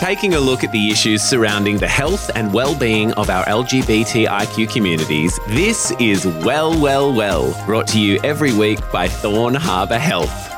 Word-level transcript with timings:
Taking 0.00 0.34
a 0.34 0.40
look 0.40 0.62
at 0.62 0.72
the 0.72 0.90
issues 0.90 1.22
surrounding 1.22 1.76
the 1.76 1.88
health 1.88 2.30
and 2.34 2.52
well-being 2.52 3.12
of 3.14 3.30
our 3.30 3.44
LGBTIQ 3.44 4.70
communities, 4.70 5.38
this 5.48 5.90
is 5.98 6.26
Well, 6.26 6.80
Well, 6.80 7.12
Well, 7.12 7.64
brought 7.66 7.86
to 7.88 8.00
you 8.00 8.20
every 8.22 8.52
week 8.52 8.78
by 8.92 9.08
Thorn 9.08 9.54
Harbour 9.54 9.98
Health. 9.98 10.54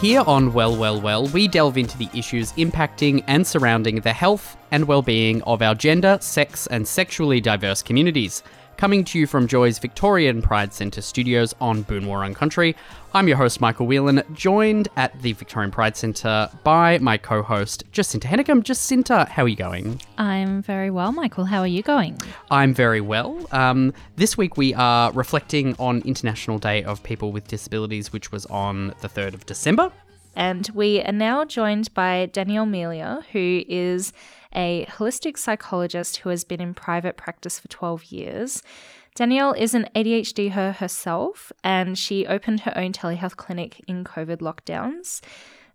Here 0.00 0.22
on 0.26 0.52
Well, 0.52 0.76
Well, 0.76 1.00
Well, 1.00 1.26
we 1.28 1.46
delve 1.48 1.78
into 1.78 1.96
the 1.98 2.08
issues 2.14 2.52
impacting 2.52 3.22
and 3.26 3.46
surrounding 3.46 4.00
the 4.00 4.12
health 4.12 4.56
and 4.70 4.86
well-being 4.86 5.42
of 5.42 5.62
our 5.62 5.74
gender, 5.74 6.18
sex, 6.20 6.66
and 6.66 6.86
sexually 6.88 7.40
diverse 7.40 7.82
communities. 7.82 8.42
Coming 8.80 9.04
to 9.04 9.18
you 9.18 9.26
from 9.26 9.46
Joy's 9.46 9.78
Victorian 9.78 10.40
Pride 10.40 10.72
Centre 10.72 11.02
studios 11.02 11.54
on 11.60 11.82
Boon 11.82 12.04
Wurrung 12.04 12.34
Country, 12.34 12.74
I'm 13.12 13.28
your 13.28 13.36
host, 13.36 13.60
Michael 13.60 13.86
Whelan, 13.86 14.22
joined 14.32 14.88
at 14.96 15.20
the 15.20 15.34
Victorian 15.34 15.70
Pride 15.70 15.98
Centre 15.98 16.48
by 16.64 16.96
my 17.00 17.18
co 17.18 17.42
host, 17.42 17.84
Jacinta 17.92 18.26
Hennigam. 18.26 18.62
Jacinta, 18.62 19.26
how 19.26 19.42
are 19.42 19.48
you 19.48 19.54
going? 19.54 20.00
I'm 20.16 20.62
very 20.62 20.88
well, 20.88 21.12
Michael. 21.12 21.44
How 21.44 21.60
are 21.60 21.66
you 21.66 21.82
going? 21.82 22.16
I'm 22.50 22.72
very 22.72 23.02
well. 23.02 23.46
Um, 23.52 23.92
this 24.16 24.38
week 24.38 24.56
we 24.56 24.72
are 24.72 25.12
reflecting 25.12 25.76
on 25.78 26.00
International 26.06 26.58
Day 26.58 26.82
of 26.82 27.02
People 27.02 27.32
with 27.32 27.46
Disabilities, 27.48 28.14
which 28.14 28.32
was 28.32 28.46
on 28.46 28.94
the 29.02 29.10
3rd 29.10 29.34
of 29.34 29.44
December. 29.44 29.92
And 30.34 30.70
we 30.72 31.02
are 31.02 31.12
now 31.12 31.44
joined 31.44 31.92
by 31.92 32.30
Danielle 32.32 32.64
Melia, 32.64 33.20
who 33.32 33.62
is 33.68 34.14
a 34.54 34.86
holistic 34.86 35.38
psychologist 35.38 36.18
who 36.18 36.28
has 36.28 36.44
been 36.44 36.60
in 36.60 36.74
private 36.74 37.16
practice 37.16 37.58
for 37.58 37.68
12 37.68 38.04
years. 38.04 38.62
Danielle 39.14 39.52
is 39.52 39.74
an 39.74 39.88
ADHDer 39.94 40.76
herself, 40.76 41.52
and 41.64 41.98
she 41.98 42.26
opened 42.26 42.60
her 42.60 42.76
own 42.76 42.92
telehealth 42.92 43.36
clinic 43.36 43.82
in 43.86 44.04
COVID 44.04 44.38
lockdowns. 44.38 45.20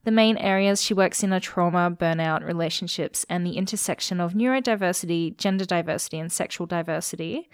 The 0.06 0.12
main 0.12 0.38
areas 0.38 0.84
she 0.84 0.94
works 0.94 1.23
in 1.23 1.34
are 1.34 1.40
trauma, 1.40 1.90
burnout, 1.92 2.45
relationships, 2.45 3.26
and 3.30 3.45
the 3.45 3.58
intersection 3.58 4.20
of 4.20 4.34
neurodiversity, 4.34 5.36
gender 5.38 5.66
diversity, 5.66 6.20
and 6.20 6.32
sexual 6.32 6.67
diversity. 6.67 7.50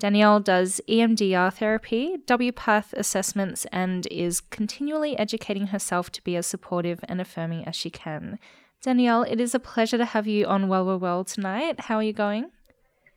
Danielle 0.00 0.40
does 0.40 0.80
EMDR 0.88 1.54
therapy, 1.54 2.16
WPATH 2.26 2.92
assessments, 2.94 3.64
and 3.66 4.08
is 4.10 4.40
continually 4.40 5.16
educating 5.16 5.68
herself 5.68 6.10
to 6.10 6.22
be 6.24 6.34
as 6.36 6.48
supportive 6.48 6.98
and 7.04 7.20
affirming 7.20 7.64
as 7.64 7.76
she 7.76 7.90
can. 7.90 8.40
Danielle, 8.84 9.22
it 9.22 9.40
is 9.40 9.54
a 9.54 9.58
pleasure 9.58 9.96
to 9.96 10.04
have 10.04 10.26
you 10.26 10.44
on 10.44 10.68
Well 10.68 10.84
Well 10.84 10.98
Well 10.98 11.24
tonight. 11.24 11.80
How 11.80 11.96
are 11.96 12.02
you 12.02 12.12
going? 12.12 12.50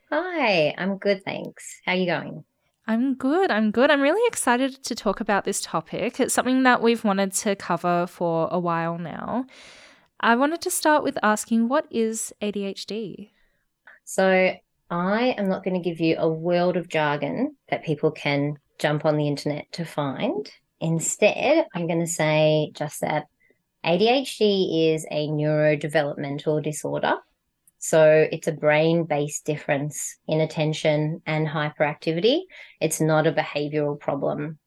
Hi, 0.10 0.74
I'm 0.78 0.98
good, 0.98 1.26
thanks. 1.26 1.82
How 1.86 1.92
are 1.92 1.96
you 1.98 2.06
going? 2.06 2.46
I'm 2.88 3.16
good. 3.16 3.52
I'm 3.52 3.72
good. 3.72 3.92
I'm 3.92 4.00
really 4.00 4.26
excited 4.30 4.82
to 4.86 4.96
talk 4.96 5.20
about 5.20 5.44
this 5.44 5.60
topic. 5.60 6.22
It's 6.22 6.34
something 6.34 6.64
that 6.64 6.82
we've 6.82 7.04
wanted 7.04 7.34
to 7.34 7.58
cover 7.58 8.08
for 8.08 8.48
a 8.50 8.58
while 8.58 8.98
now. 8.98 9.46
I 10.22 10.38
wanted 10.38 10.62
to 10.62 10.72
start 10.72 11.04
with 11.04 11.18
asking 11.22 11.68
what 11.68 11.86
is 11.92 12.32
ADHD? 12.42 13.32
So, 14.06 14.54
I 14.90 15.36
am 15.38 15.50
not 15.50 15.66
going 15.66 15.74
to 15.74 15.90
give 15.90 16.00
you 16.00 16.16
a 16.18 16.30
world 16.30 16.78
of 16.78 16.88
jargon 16.88 17.58
that 17.68 17.84
people 17.84 18.12
can 18.12 18.56
jump 18.80 19.04
on 19.04 19.18
the 19.18 19.28
internet 19.28 19.70
to 19.74 19.84
find. 19.84 20.50
Instead, 20.80 21.66
I'm 21.76 21.88
going 21.88 22.00
to 22.00 22.08
say 22.08 22.72
just 22.74 23.02
that 23.02 23.26
ADHD 23.86 24.94
is 24.94 25.06
a 25.10 25.28
neurodevelopmental 25.28 26.64
disorder. 26.64 27.16
So 27.80 28.28
it's 28.32 28.48
a 28.48 28.52
brain 28.52 29.06
based 29.06 29.46
difference 29.46 30.18
in 30.28 30.42
attention 30.42 31.22
and 31.26 31.48
hyperactivity. 31.48 32.42
It's 32.82 33.00
not 33.00 33.28
a 33.28 33.32
behavioral 33.32 34.00
problem. 34.00 34.60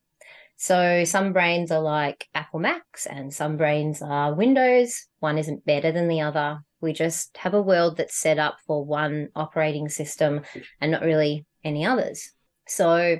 So 0.56 1.04
some 1.04 1.32
brains 1.32 1.70
are 1.70 1.80
like 1.80 2.28
Apple 2.34 2.60
Macs 2.60 3.06
and 3.06 3.32
some 3.32 3.56
brains 3.56 4.02
are 4.02 4.34
Windows. 4.34 5.06
One 5.18 5.38
isn't 5.38 5.64
better 5.64 5.90
than 5.90 6.08
the 6.08 6.20
other. 6.20 6.60
We 6.80 6.92
just 6.92 7.36
have 7.38 7.54
a 7.54 7.62
world 7.62 7.96
that's 7.96 8.16
set 8.16 8.38
up 8.38 8.58
for 8.66 8.84
one 8.84 9.28
operating 9.34 9.88
system 9.88 10.42
and 10.80 10.92
not 10.92 11.02
really 11.02 11.46
any 11.64 11.84
others. 11.84 12.32
So 12.66 13.18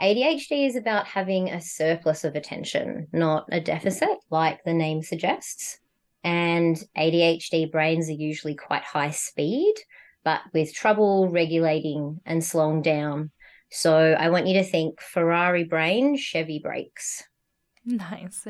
ADHD 0.00 0.66
is 0.66 0.76
about 0.76 1.06
having 1.06 1.48
a 1.50 1.60
surplus 1.60 2.24
of 2.24 2.36
attention, 2.36 3.08
not 3.12 3.48
a 3.50 3.60
deficit, 3.60 4.16
like 4.30 4.62
the 4.64 4.72
name 4.72 5.02
suggests. 5.02 5.78
And 6.22 6.76
ADHD 6.96 7.70
brains 7.70 8.08
are 8.08 8.12
usually 8.12 8.54
quite 8.54 8.82
high 8.82 9.10
speed, 9.10 9.74
but 10.24 10.40
with 10.52 10.74
trouble 10.74 11.28
regulating 11.28 12.20
and 12.24 12.44
slowing 12.44 12.82
down. 12.82 13.30
So 13.70 13.96
I 13.96 14.30
want 14.30 14.46
you 14.46 14.54
to 14.54 14.64
think 14.64 15.00
Ferrari 15.00 15.64
brain, 15.64 16.16
Chevy 16.16 16.60
brakes. 16.60 17.24
Nice. 17.84 18.46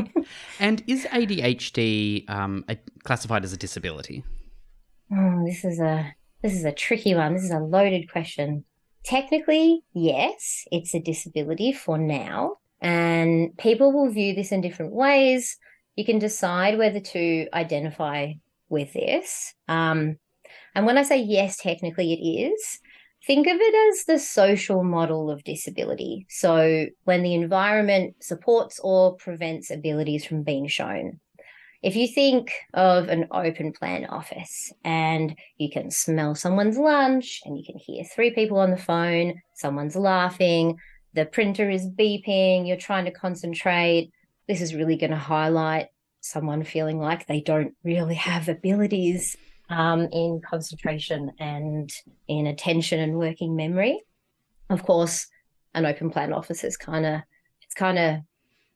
and 0.60 0.82
is 0.86 1.04
ADHD 1.06 2.28
um, 2.28 2.64
classified 3.04 3.44
as 3.44 3.52
a 3.52 3.56
disability? 3.56 4.24
Oh, 5.14 5.44
this 5.44 5.64
is 5.64 5.78
a 5.78 6.14
this 6.42 6.54
is 6.54 6.64
a 6.64 6.72
tricky 6.72 7.14
one. 7.14 7.34
This 7.34 7.44
is 7.44 7.50
a 7.50 7.60
loaded 7.60 8.10
question. 8.10 8.64
Technically, 9.04 9.82
yes, 9.94 10.64
it's 10.70 10.94
a 10.94 11.00
disability 11.00 11.72
for 11.72 11.98
now, 11.98 12.56
and 12.80 13.56
people 13.58 13.92
will 13.92 14.10
view 14.10 14.34
this 14.34 14.52
in 14.52 14.60
different 14.60 14.92
ways. 14.92 15.56
You 15.96 16.04
can 16.04 16.18
decide 16.18 16.78
whether 16.78 17.00
to 17.00 17.48
identify 17.52 18.32
with 18.68 18.92
this. 18.92 19.54
Um, 19.68 20.16
and 20.74 20.86
when 20.86 20.98
I 20.98 21.02
say 21.02 21.20
yes, 21.20 21.58
technically 21.58 22.12
it 22.12 22.24
is, 22.24 22.78
think 23.26 23.46
of 23.46 23.56
it 23.56 23.74
as 23.90 24.04
the 24.04 24.18
social 24.18 24.82
model 24.82 25.30
of 25.30 25.44
disability. 25.44 26.26
So 26.28 26.86
when 27.04 27.22
the 27.22 27.34
environment 27.34 28.16
supports 28.20 28.80
or 28.82 29.16
prevents 29.16 29.70
abilities 29.70 30.24
from 30.24 30.42
being 30.42 30.66
shown. 30.68 31.20
If 31.82 31.96
you 31.96 32.06
think 32.06 32.52
of 32.74 33.08
an 33.08 33.26
open 33.32 33.72
plan 33.72 34.04
office 34.06 34.72
and 34.84 35.36
you 35.58 35.68
can 35.68 35.90
smell 35.90 36.36
someone's 36.36 36.78
lunch 36.78 37.40
and 37.44 37.58
you 37.58 37.64
can 37.64 37.76
hear 37.76 38.04
three 38.04 38.30
people 38.30 38.58
on 38.58 38.70
the 38.70 38.76
phone, 38.76 39.42
someone's 39.54 39.96
laughing, 39.96 40.78
the 41.14 41.26
printer 41.26 41.68
is 41.68 41.88
beeping, 41.88 42.68
you're 42.68 42.76
trying 42.76 43.04
to 43.06 43.10
concentrate, 43.10 44.12
this 44.46 44.60
is 44.60 44.76
really 44.76 44.96
going 44.96 45.10
to 45.10 45.16
highlight 45.16 45.88
someone 46.20 46.62
feeling 46.62 46.98
like 46.98 47.26
they 47.26 47.40
don't 47.40 47.74
really 47.82 48.14
have 48.14 48.48
abilities 48.48 49.36
um, 49.68 50.06
in 50.12 50.40
concentration 50.40 51.32
and 51.40 51.92
in 52.28 52.46
attention 52.46 53.00
and 53.00 53.18
working 53.18 53.56
memory. 53.56 54.00
Of 54.70 54.84
course, 54.84 55.26
an 55.74 55.84
open 55.84 56.10
plan 56.10 56.32
office 56.32 56.62
is 56.62 56.76
kind 56.76 57.04
of 57.04 57.22
it's 57.62 57.74
kind 57.74 57.98
of 57.98 58.16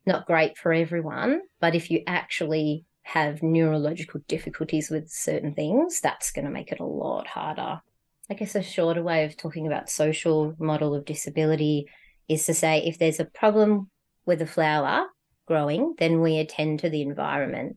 not 0.07 0.27
great 0.27 0.59
for 0.59 0.73
everyone, 0.73 1.43
but 1.61 1.77
if 1.77 1.91
you 1.91 2.03
actually 2.07 2.85
have 3.07 3.41
neurological 3.41 4.21
difficulties 4.27 4.91
with 4.91 5.09
certain 5.09 5.55
things, 5.55 6.01
that's 6.01 6.33
going 6.33 6.45
to 6.45 6.51
make 6.51 6.73
it 6.73 6.81
a 6.81 6.85
lot 6.85 7.29
harder. 7.29 7.81
I 8.29 8.35
guess 8.35 8.57
a 8.57 8.63
shorter 8.63 9.03
way 9.03 9.25
of 9.25 9.37
talking 9.37 9.65
about 9.69 9.89
social 9.89 10.57
model 10.59 10.93
of 10.93 11.05
disability 11.05 11.87
is 12.29 12.45
to 12.47 12.55
say 12.55 12.79
if 12.79 12.99
there's 12.99 13.21
a 13.21 13.25
problem 13.25 13.91
with 14.25 14.43
a 14.43 14.47
flower 14.47 15.07
growing, 15.47 15.95
then 15.99 16.21
we 16.21 16.39
attend 16.39 16.81
to 16.81 16.91
the 16.91 17.03
environment. 17.03 17.77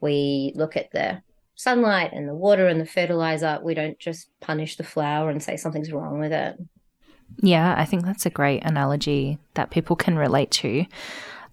We 0.00 0.52
look 0.54 0.76
at 0.76 0.92
the 0.92 1.22
sunlight 1.56 2.12
and 2.12 2.28
the 2.28 2.34
water 2.34 2.68
and 2.68 2.80
the 2.80 2.86
fertilizer. 2.86 3.58
We 3.60 3.74
don't 3.74 3.98
just 3.98 4.30
punish 4.40 4.76
the 4.76 4.84
flower 4.84 5.28
and 5.28 5.42
say 5.42 5.56
something's 5.56 5.90
wrong 5.90 6.20
with 6.20 6.30
it. 6.30 6.56
Yeah, 7.42 7.74
I 7.76 7.84
think 7.84 8.04
that's 8.04 8.26
a 8.26 8.30
great 8.30 8.62
analogy 8.64 9.38
that 9.54 9.70
people 9.70 9.96
can 9.96 10.16
relate 10.16 10.52
to. 10.52 10.86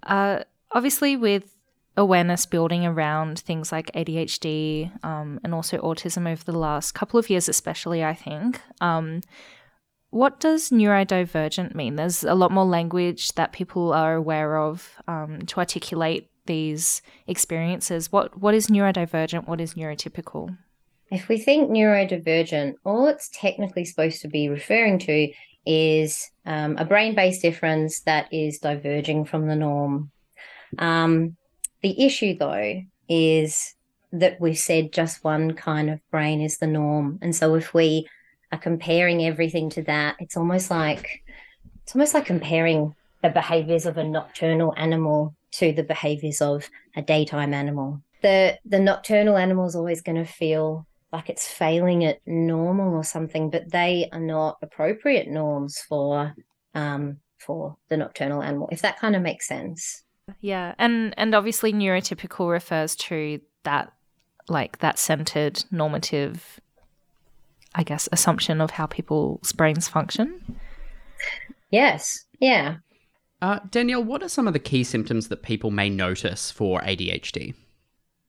Uh, 0.04 0.44
obviously, 0.72 1.18
with 1.18 1.55
awareness 1.97 2.45
building 2.45 2.86
around 2.86 3.39
things 3.39 3.71
like 3.71 3.92
ADHD 3.94 4.92
um, 5.03 5.39
and 5.44 5.53
also 5.53 5.77
autism 5.80 6.30
over 6.30 6.44
the 6.44 6.57
last 6.57 6.94
couple 6.94 7.19
of 7.19 7.30
years, 7.30 7.47
especially, 7.47 8.03
I 8.03 8.13
think. 8.13 8.62
Um, 8.81 9.21
what 10.09 10.39
does 10.39 10.69
neurodivergent 10.69 11.75
mean? 11.75 11.95
There's 11.95 12.24
a 12.24 12.36
lot 12.36 12.51
more 12.51 12.65
language 12.65 13.33
that 13.33 13.51
people 13.51 13.94
are 13.94 14.15
aware 14.15 14.57
of 14.57 14.89
um, 15.07 15.42
to 15.47 15.59
articulate 15.59 16.30
these 16.45 17.01
experiences. 17.27 18.12
What 18.12 18.39
what 18.39 18.53
is 18.53 18.68
neurodivergent? 18.68 19.48
What 19.48 19.59
is 19.59 19.74
neurotypical? 19.74 20.57
If 21.12 21.27
we 21.27 21.38
think 21.38 21.69
neurodivergent, 21.69 22.75
all 22.83 23.07
it's 23.07 23.30
technically 23.33 23.86
supposed 23.86 24.21
to 24.21 24.27
be 24.27 24.48
referring 24.48 25.00
to 25.00 25.31
is 25.65 26.30
um, 26.45 26.77
a 26.77 26.86
brain 26.86 27.15
based 27.15 27.41
difference 27.41 28.01
that 28.01 28.31
is 28.31 28.59
diverging 28.59 29.25
from 29.25 29.48
the 29.48 29.56
norm. 29.56 30.12
Um, 30.77 31.36
The 31.81 32.06
issue, 32.06 32.38
though, 32.38 32.81
is 33.07 33.75
that 34.12 34.39
we've 34.39 34.57
said 34.57 34.94
just 34.94 35.24
one 35.24 35.54
kind 35.54 35.89
of 35.89 36.00
brain 36.10 36.42
is 36.42 36.57
the 36.57 36.68
norm. 36.68 37.19
And 37.22 37.36
so 37.36 37.56
if 37.56 37.74
we 37.74 38.07
are 38.51 38.57
comparing 38.57 39.25
everything 39.25 39.69
to 39.72 39.83
that, 39.83 40.16
it's 40.19 40.38
almost 40.38 40.72
like 40.72 41.24
it's 41.83 41.95
almost 41.95 42.13
like 42.13 42.25
comparing 42.25 42.95
the 43.22 43.30
behaviors 43.30 43.86
of 43.86 43.98
a 43.98 44.04
nocturnal 44.04 44.74
animal 44.77 45.36
to 45.51 45.72
the 45.72 45.83
behaviors 45.83 46.42
of 46.42 46.69
a 46.95 47.01
daytime 47.01 47.54
animal. 47.54 48.01
The 48.22 48.57
the 48.66 48.80
nocturnal 48.80 49.38
animal 49.38 49.66
is 49.66 49.75
always 49.75 50.01
going 50.01 50.18
to 50.18 50.31
feel 50.31 50.88
like 51.12 51.30
it's 51.30 51.48
failing 51.48 52.04
at 52.06 52.19
normal 52.25 52.94
or 52.94 53.04
something, 53.04 53.50
but 53.50 53.72
they 53.72 54.10
are 54.12 54.19
not 54.19 54.57
appropriate 54.62 55.27
norms 55.27 55.80
for 55.80 56.36
um, 56.74 57.18
for 57.38 57.77
the 57.89 57.98
nocturnal 57.98 58.42
animal. 58.42 58.69
If 58.72 58.81
that 58.81 59.00
kind 59.00 59.16
of 59.16 59.22
makes 59.22 59.48
sense. 59.48 60.04
Yeah, 60.42 60.74
and 60.77 61.13
and 61.18 61.36
obviously 61.36 61.72
neurotypical 61.72 62.50
refers 62.50 62.95
to 62.98 63.39
that 63.63 63.92
like 64.48 64.80
that 64.80 65.00
centered 65.00 65.63
normative 65.72 66.60
I 67.75 67.83
guess 67.83 68.07
assumption 68.12 68.62
of 68.62 68.72
how 68.72 68.86
people's 68.86 69.51
brains 69.51 69.88
function. 69.88 70.60
Yes. 71.72 72.25
Yeah. 72.39 72.77
Uh, 73.42 73.60
Danielle, 73.69 74.04
what 74.04 74.24
are 74.24 74.30
some 74.30 74.48
of 74.48 74.54
the 74.54 74.60
key 74.60 74.83
symptoms 74.83 75.27
that 75.27 75.44
people 75.44 75.72
may 75.72 75.89
notice 75.89 76.51
for 76.51 76.80
ADHD? 76.81 77.54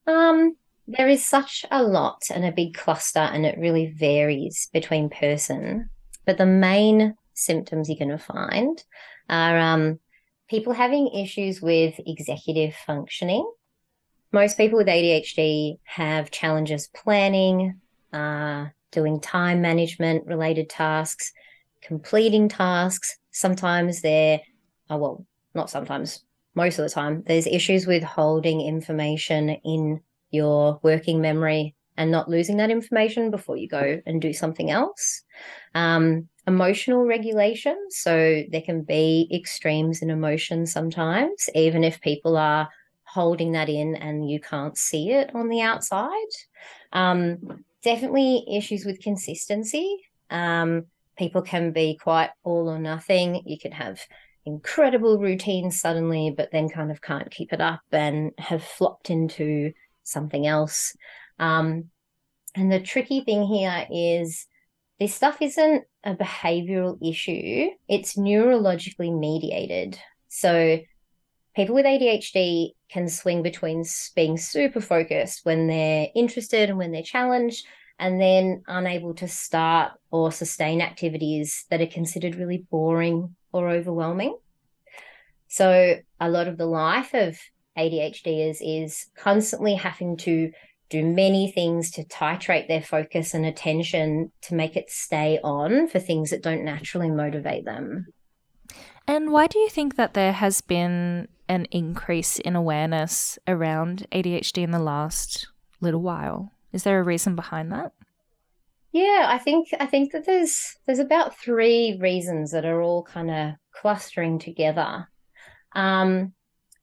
Um, 0.05 0.57
there 0.85 1.07
is 1.07 1.25
such 1.25 1.65
a 1.71 1.81
lot 1.81 2.23
and 2.33 2.43
a 2.43 2.51
big 2.51 2.73
cluster, 2.73 3.19
and 3.19 3.45
it 3.45 3.57
really 3.57 3.87
varies 3.97 4.69
between 4.73 5.09
person. 5.09 5.89
But 6.25 6.37
the 6.37 6.45
main 6.45 7.15
symptoms 7.33 7.87
you're 7.87 7.97
going 7.97 8.09
to 8.09 8.23
find 8.23 8.83
are 9.29 9.57
um, 9.57 9.99
people 10.49 10.73
having 10.73 11.09
issues 11.09 11.61
with 11.61 11.99
executive 12.05 12.75
functioning. 12.85 13.49
Most 14.31 14.57
people 14.57 14.77
with 14.77 14.87
ADHD 14.87 15.79
have 15.83 16.31
challenges 16.31 16.89
planning, 16.95 17.79
uh, 18.13 18.67
doing 18.91 19.19
time 19.19 19.61
management 19.61 20.25
related 20.25 20.69
tasks, 20.69 21.31
completing 21.81 22.49
tasks. 22.49 23.17
Sometimes 23.31 24.01
they're, 24.01 24.41
oh, 24.89 24.97
well, 24.97 25.25
not 25.53 25.69
sometimes, 25.69 26.23
most 26.55 26.79
of 26.79 26.83
the 26.83 26.89
time, 26.89 27.23
there's 27.25 27.47
issues 27.47 27.85
with 27.85 28.03
holding 28.03 28.61
information 28.61 29.49
in 29.49 30.01
your 30.31 30.79
working 30.83 31.21
memory 31.21 31.75
and 31.95 32.11
not 32.11 32.29
losing 32.29 32.57
that 32.57 32.71
information 32.71 33.31
before 33.31 33.57
you 33.57 33.67
go 33.67 34.01
and 34.05 34.21
do 34.21 34.33
something 34.33 34.69
else. 34.71 35.23
Um, 35.73 36.29
emotional 36.47 37.05
regulation. 37.05 37.77
So 37.89 38.43
there 38.49 38.61
can 38.61 38.81
be 38.81 39.29
extremes 39.33 40.01
in 40.01 40.09
emotion 40.09 40.65
sometimes, 40.65 41.49
even 41.53 41.83
if 41.83 42.01
people 42.01 42.37
are 42.37 42.69
holding 43.03 43.51
that 43.53 43.69
in 43.69 43.95
and 43.95 44.29
you 44.29 44.39
can't 44.39 44.77
see 44.77 45.11
it 45.11 45.35
on 45.35 45.49
the 45.49 45.61
outside. 45.61 46.11
Um, 46.93 47.63
definitely 47.83 48.45
issues 48.49 48.85
with 48.85 49.01
consistency. 49.01 49.97
Um, 50.29 50.85
people 51.17 51.41
can 51.41 51.71
be 51.71 51.97
quite 52.01 52.31
all 52.43 52.69
or 52.69 52.79
nothing. 52.79 53.43
You 53.45 53.59
can 53.59 53.71
have 53.71 53.99
incredible 54.45 55.19
routines 55.19 55.79
suddenly, 55.79 56.33
but 56.35 56.51
then 56.51 56.69
kind 56.69 56.91
of 56.91 57.01
can't 57.01 57.29
keep 57.29 57.51
it 57.51 57.61
up 57.61 57.81
and 57.91 58.31
have 58.37 58.63
flopped 58.63 59.09
into 59.09 59.73
something 60.03 60.47
else. 60.47 60.95
Um, 61.39 61.85
and 62.55 62.71
the 62.71 62.79
tricky 62.79 63.21
thing 63.21 63.43
here 63.43 63.85
is 63.91 64.47
this 64.99 65.13
stuff 65.13 65.41
isn't 65.41 65.83
a 66.03 66.15
behavioral 66.15 66.97
issue, 67.07 67.69
it's 67.87 68.15
neurologically 68.15 69.17
mediated. 69.17 69.99
So 70.27 70.79
people 71.55 71.75
with 71.75 71.85
ADHD 71.85 72.71
can 72.89 73.07
swing 73.07 73.43
between 73.43 73.83
being 74.15 74.37
super 74.37 74.81
focused 74.81 75.41
when 75.43 75.67
they're 75.67 76.07
interested 76.15 76.69
and 76.69 76.77
when 76.77 76.91
they're 76.91 77.03
challenged, 77.03 77.65
and 77.99 78.21
then 78.21 78.63
unable 78.67 79.13
to 79.15 79.27
start 79.27 79.93
or 80.11 80.31
sustain 80.31 80.81
activities 80.81 81.65
that 81.69 81.81
are 81.81 81.87
considered 81.87 82.35
really 82.35 82.65
boring 82.69 83.35
or 83.51 83.69
overwhelming. 83.69 84.37
So, 85.47 85.95
a 86.19 86.29
lot 86.29 86.47
of 86.47 86.57
the 86.57 86.65
life 86.65 87.13
of 87.13 87.37
ADHDers 87.77 88.57
is 88.61 89.07
constantly 89.17 89.75
having 89.75 90.17
to 90.17 90.51
do 90.89 91.05
many 91.05 91.51
things 91.51 91.91
to 91.91 92.03
titrate 92.05 92.67
their 92.67 92.81
focus 92.81 93.33
and 93.33 93.45
attention 93.45 94.31
to 94.41 94.55
make 94.55 94.75
it 94.75 94.89
stay 94.89 95.39
on 95.43 95.87
for 95.87 95.99
things 95.99 96.29
that 96.29 96.43
don't 96.43 96.63
naturally 96.63 97.09
motivate 97.09 97.65
them. 97.65 98.07
And 99.07 99.31
why 99.31 99.47
do 99.47 99.59
you 99.59 99.69
think 99.69 99.95
that 99.95 100.13
there 100.13 100.33
has 100.33 100.61
been 100.61 101.27
an 101.47 101.65
increase 101.71 102.39
in 102.39 102.55
awareness 102.55 103.39
around 103.47 104.05
ADHD 104.11 104.63
in 104.63 104.71
the 104.71 104.79
last 104.79 105.47
little 105.79 106.01
while? 106.01 106.51
Is 106.73 106.83
there 106.83 106.99
a 106.99 107.03
reason 107.03 107.35
behind 107.35 107.71
that? 107.71 107.93
Yeah, 108.91 109.27
I 109.29 109.37
think 109.37 109.69
I 109.79 109.85
think 109.85 110.11
that 110.11 110.25
there's 110.25 110.75
there's 110.85 110.99
about 110.99 111.37
three 111.37 111.97
reasons 112.01 112.51
that 112.51 112.65
are 112.65 112.81
all 112.81 113.03
kind 113.03 113.29
of 113.29 113.51
clustering 113.71 114.39
together. 114.39 115.07
Um, 115.73 116.33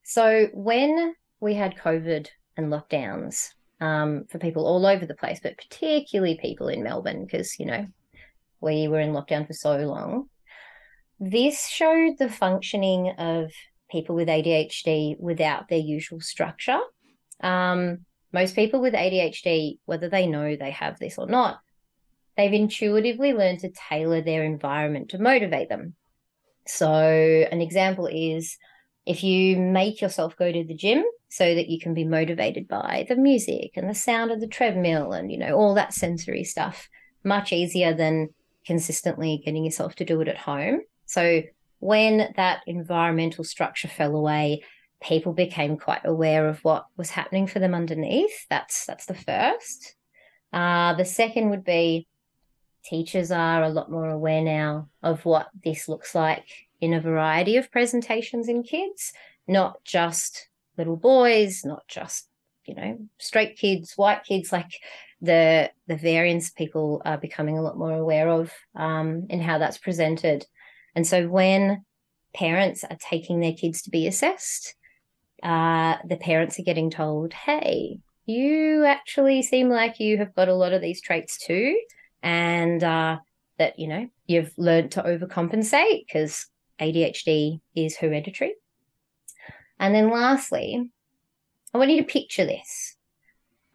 so 0.05 0.49
when 0.53 1.15
we 1.41 1.55
had 1.55 1.77
COVID 1.77 2.29
and 2.57 2.73
lockdowns 2.73 3.51
um, 3.81 4.25
for 4.29 4.39
people 4.39 4.67
all 4.67 4.87
over 4.87 5.07
the 5.07 5.15
place, 5.15 5.41
but 5.43 5.59
particularly 5.59 6.39
people 6.41 6.69
in 6.69 6.83
Melbourne, 6.83 7.25
because 7.25 7.59
you 7.59 7.67
know 7.67 7.87
we 8.61 8.89
were 8.89 9.01
in 9.01 9.13
lockdown 9.13 9.47
for 9.47 9.53
so 9.53 9.77
long. 9.79 10.29
This 11.21 11.69
showed 11.69 12.19
the 12.19 12.29
functioning 12.29 13.11
of 13.19 13.53
people 13.91 14.15
with 14.15 14.29
ADHD 14.29 15.19
without 15.21 15.69
their 15.69 15.79
usual 15.79 16.21
structure. 16.21 16.81
Um, 17.41 18.05
most 18.33 18.57
people 18.57 18.81
with 18.81 18.95
ADHD, 18.95 19.79
whether 19.85 20.09
they 20.09 20.27
know 20.27 20.57
they 20.57 20.73
have 20.73 20.99
this 20.99 21.19
or 21.19 21.27
not, 21.27 21.61
they've 22.37 22.53
intuitively 22.53 23.33
learned 23.33 23.61
to 23.61 23.71
tailor 23.71 24.23
their 24.23 24.43
environment 24.43 25.11
to 25.11 25.19
motivate 25.19 25.69
them. 25.69 25.95
So, 26.67 26.89
an 26.91 27.61
example 27.61 28.07
is 28.07 28.57
if 29.07 29.23
you 29.23 29.57
make 29.57 30.01
yourself 30.01 30.37
go 30.37 30.51
to 30.51 30.65
the 30.65 30.75
gym 30.75 31.05
so 31.35 31.55
that 31.55 31.69
you 31.69 31.81
can 31.81 31.95
be 31.95 32.05
motivated 32.05 32.69
by 32.69 33.05
the 33.09 33.17
music 33.17 33.73
and 33.75 33.91
the 33.91 33.95
sound 33.95 34.31
of 34.31 34.41
the 34.41 34.47
treadmill 34.47 35.13
and 35.13 35.33
you 35.33 35.39
know 35.39 35.55
all 35.57 35.75
that 35.75 35.93
sensory 35.93 36.45
stuff 36.45 36.89
much 37.25 37.53
easier 37.53 37.93
than 37.93 38.29
consistently 38.65 39.43
getting 39.45 39.65
yourself 39.65 39.95
to 39.97 40.05
do 40.05 40.21
it 40.21 40.29
at 40.29 40.39
home. 40.39 40.81
So 41.07 41.43
when 41.81 42.33
that 42.37 42.61
environmental 42.67 43.43
structure 43.43 43.89
fell 43.89 44.15
away 44.15 44.63
people 45.03 45.33
became 45.33 45.77
quite 45.77 46.05
aware 46.05 46.49
of 46.49 46.61
what 46.65 46.87
was 46.97 47.11
happening 47.11 47.47
for 47.47 47.59
them 47.59 47.75
underneath. 47.75 48.47
That's 48.49 48.87
that's 48.87 49.07
the 49.07 49.15
first. 49.15 49.97
Uh, 50.53 50.95
the 50.95 51.05
second 51.05 51.51
would 51.51 51.65
be 51.65 52.07
teachers 52.85 53.31
are 53.31 53.65
a 53.65 53.71
lot 53.71 53.91
more 53.91 54.09
aware 54.09 54.43
now 54.43 54.89
of 55.03 55.25
what 55.25 55.49
this 55.65 55.89
looks 55.89 56.15
like 56.15 56.47
in 56.81 56.95
a 56.95 57.01
variety 57.01 57.57
of 57.57 57.73
presentations 57.73 58.49
in 58.49 58.63
kids, 58.63 59.13
not 59.49 59.83
just 59.85 60.49
little 60.77 60.97
boys, 60.97 61.63
not 61.65 61.87
just 61.89 62.29
you 62.65 62.75
know 62.75 62.99
straight 63.19 63.57
kids, 63.57 63.95
white 63.97 64.25
kids, 64.25 64.53
like 64.53 64.73
the 65.21 65.71
the 65.87 65.97
variance 65.97 66.51
people 66.51 67.03
are 67.05 67.19
becoming 67.19 67.59
a 67.59 67.63
lot 67.63 67.79
more 67.79 67.93
aware 67.93 68.29
of 68.29 68.53
um, 68.75 69.27
in 69.29 69.41
how 69.41 69.59
that's 69.59 69.79
presented. 69.79 70.45
And 70.95 71.07
so 71.07 71.29
when 71.29 71.85
parents 72.35 72.85
are 72.85 72.97
taking 73.01 73.41
their 73.41 73.53
kids 73.53 73.83
to 73.83 73.91
be 73.91 74.07
assessed, 74.07 74.75
uh, 75.43 75.97
the 76.07 76.17
parents 76.17 76.59
are 76.59 76.65
getting 76.65 76.91
told, 76.91 77.33
"Hey, 77.33 78.01
you 78.27 78.85
actually 78.85 79.43
seem 79.43 79.69
like 79.69 80.01
you 80.01 80.19
have 80.19 80.35
got 80.35 80.49
a 80.49 80.55
lot 80.55 80.73
of 80.73 80.83
these 80.83 81.01
traits 81.01 81.39
too." 81.39 81.77
and 82.25 82.83
uh, 82.83 83.19
that 83.59 83.79
you 83.79 83.87
know 83.87 84.09
you've 84.27 84.53
learned 84.57 84.91
to 84.93 85.03
overcompensate 85.03 86.07
because 86.07 86.47
ADHD 86.81 87.61
is 87.77 87.97
hereditary. 87.97 88.55
And 89.79 89.95
then 89.95 90.11
lastly, 90.11 90.91
I 91.73 91.79
want 91.79 91.91
you 91.91 91.99
to 91.99 92.09
picture 92.09 92.45
this. 92.45 92.97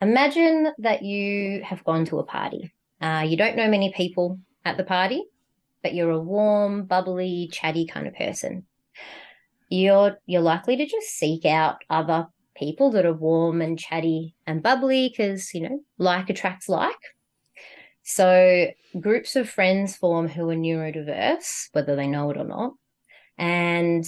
Imagine 0.01 0.71
that 0.77 1.03
you 1.03 1.61
have 1.63 1.83
gone 1.83 2.05
to 2.05 2.19
a 2.19 2.23
party. 2.23 2.71
Uh, 3.01 3.25
you 3.27 3.37
don't 3.37 3.57
know 3.57 3.69
many 3.69 3.91
people 3.93 4.39
at 4.63 4.77
the 4.77 4.83
party, 4.83 5.23
but 5.83 5.93
you're 5.93 6.11
a 6.11 6.19
warm, 6.19 6.85
bubbly, 6.85 7.49
chatty 7.51 7.85
kind 7.85 8.07
of 8.07 8.15
person. 8.15 8.65
You're 9.69 10.17
you're 10.25 10.41
likely 10.41 10.77
to 10.77 10.85
just 10.85 11.09
seek 11.09 11.45
out 11.45 11.83
other 11.89 12.27
people 12.55 12.91
that 12.91 13.05
are 13.05 13.13
warm 13.13 13.61
and 13.61 13.77
chatty 13.77 14.35
and 14.47 14.63
bubbly 14.63 15.09
because 15.09 15.53
you 15.53 15.61
know 15.61 15.79
like 15.97 16.29
attracts 16.29 16.67
like 16.67 16.97
so 18.09 18.67
groups 18.99 19.35
of 19.35 19.47
friends 19.47 19.95
form 19.95 20.27
who 20.27 20.49
are 20.49 20.55
neurodiverse, 20.55 21.69
whether 21.73 21.95
they 21.95 22.07
know 22.07 22.31
it 22.31 22.37
or 22.37 22.43
not. 22.43 22.73
And 23.37 24.03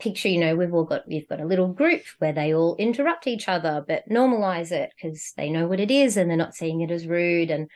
picture, 0.00 0.28
you 0.28 0.40
know, 0.40 0.56
we've 0.56 0.74
all 0.74 0.84
got 0.84 1.06
we've 1.06 1.28
got 1.28 1.40
a 1.40 1.46
little 1.46 1.68
group 1.68 2.02
where 2.18 2.32
they 2.32 2.54
all 2.54 2.76
interrupt 2.76 3.26
each 3.26 3.48
other, 3.48 3.84
but 3.86 4.08
normalize 4.08 4.72
it 4.72 4.92
because 4.96 5.32
they 5.36 5.50
know 5.50 5.66
what 5.66 5.80
it 5.80 5.90
is 5.90 6.16
and 6.16 6.28
they're 6.28 6.36
not 6.36 6.54
seeing 6.54 6.80
it 6.80 6.90
as 6.90 7.06
rude. 7.06 7.50
And 7.50 7.70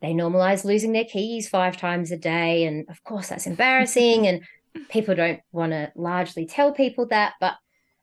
they 0.00 0.12
normalize 0.12 0.64
losing 0.64 0.92
their 0.92 1.04
keys 1.04 1.48
five 1.48 1.76
times 1.76 2.10
a 2.10 2.16
day. 2.16 2.64
And 2.64 2.88
of 2.88 3.02
course 3.04 3.28
that's 3.28 3.46
embarrassing. 3.46 4.26
and 4.26 4.42
people 4.88 5.14
don't 5.14 5.40
want 5.52 5.72
to 5.72 5.92
largely 5.94 6.46
tell 6.46 6.72
people 6.72 7.06
that, 7.06 7.34
but 7.40 7.54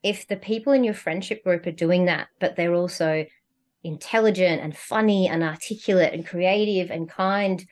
if 0.02 0.28
the 0.28 0.36
people 0.36 0.72
in 0.72 0.84
your 0.84 0.94
friendship 0.94 1.42
group 1.42 1.66
are 1.66 1.72
doing 1.72 2.04
that, 2.04 2.28
but 2.38 2.56
they're 2.56 2.74
also 2.74 3.26
intelligent 3.82 4.60
and 4.60 4.76
funny 4.76 5.28
and 5.28 5.42
articulate 5.42 6.12
and 6.12 6.26
creative 6.26 6.90
and 6.90 7.08
kind, 7.08 7.66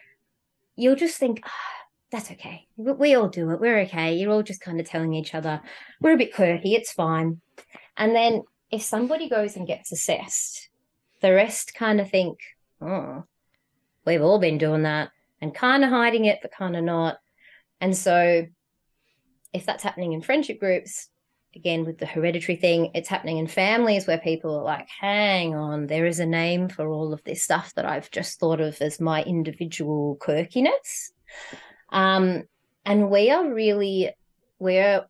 you'll 0.77 0.97
just 0.97 1.19
think, 1.19 1.41
oh, 1.45 1.76
that's 2.13 2.31
okay. 2.31 2.67
We 2.77 3.15
all 3.15 3.29
do 3.29 3.51
it. 3.51 3.61
We're 3.61 3.81
okay. 3.81 4.15
You're 4.15 4.33
all 4.33 4.43
just 4.43 4.61
kind 4.61 4.81
of 4.81 4.89
telling 4.89 5.13
each 5.15 5.35
other, 5.35 5.61
we're 6.01 6.15
a 6.15 6.19
bit 6.19 6.35
quirky. 6.35 6.75
It's 6.75 6.93
fine. 6.93 7.41
And 7.97 8.15
then 8.15 8.43
if 8.71 8.83
somebody 8.83 9.29
goes 9.29 9.57
and 9.57 9.67
gets 9.67 9.93
assessed, 9.93 10.69
the 11.21 11.33
rest 11.33 11.75
kind 11.75 12.01
of 12.01 12.11
think, 12.11 12.39
oh, 12.81 13.25
we've 14.05 14.23
all 14.23 14.39
been 14.39 14.59
doing 14.59 14.83
that 14.83 15.11
and 15.41 15.55
kind 15.55 15.85
of 15.85 15.91
hiding 15.91 16.27
it, 16.27 16.39
but 16.43 16.53
kind 16.53 16.77
of 16.77 16.85
not. 16.85 17.19
And 17.81 17.97
so 17.97 18.47
if 19.53 19.67
that's 19.67 19.83
happening 19.83 20.13
in 20.13 20.23
friendship 20.23 20.61
groups, 20.61 21.09
again 21.55 21.85
with 21.85 21.99
the 21.99 22.07
hereditary 22.07 22.57
thing, 22.57 22.91
it's 22.95 23.09
happening 23.09 23.39
in 23.39 23.47
families 23.47 24.07
where 24.07 24.19
people 24.19 24.59
are 24.59 24.65
like, 24.65 24.87
hang 24.89 25.55
on, 25.55 25.87
there 25.87 26.07
is 26.07 26.21
a 26.21 26.27
name 26.27 26.69
for 26.69 26.87
all 26.87 27.13
of 27.13 27.25
this 27.25 27.43
stuff 27.43 27.73
that 27.75 27.87
I've 27.87 28.11
just 28.11 28.39
thought 28.39 28.61
of 28.61 28.81
as 28.81 29.01
my 29.01 29.23
individual 29.23 30.17
quirkiness. 30.21 31.11
Um, 31.91 32.45
and 32.85 33.11
we 33.11 33.31
are 33.31 33.53
really, 33.53 34.11
we're 34.59 35.05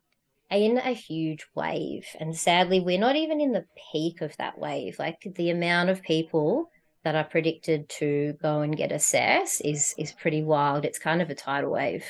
in 0.49 0.77
a 0.77 0.93
huge 0.93 1.45
wave. 1.55 2.07
And 2.19 2.35
sadly, 2.35 2.79
we're 2.79 2.99
not 2.99 3.15
even 3.15 3.41
in 3.41 3.51
the 3.51 3.65
peak 3.91 4.21
of 4.21 4.35
that 4.37 4.57
wave. 4.57 4.97
Like 4.99 5.27
the 5.35 5.49
amount 5.49 5.89
of 5.89 6.01
people 6.01 6.69
that 7.03 7.15
are 7.15 7.23
predicted 7.23 7.87
to 7.87 8.33
go 8.41 8.61
and 8.61 8.75
get 8.75 8.91
assessed 8.91 9.61
is 9.63 9.95
is 9.97 10.11
pretty 10.11 10.43
wild. 10.43 10.85
It's 10.85 10.99
kind 10.99 11.21
of 11.21 11.29
a 11.29 11.35
tidal 11.35 11.71
wave. 11.71 12.05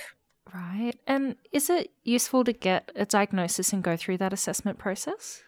Right. 0.54 0.94
And 1.06 1.36
is 1.52 1.70
it 1.70 1.92
useful 2.04 2.44
to 2.46 2.54
get 2.54 2.92
a 2.96 3.06
diagnosis 3.06 3.74
and 3.74 3.84
go 3.84 3.98
through 3.98 4.18
that 4.18 4.34
assessment 4.34 4.78
process? 4.78 5.44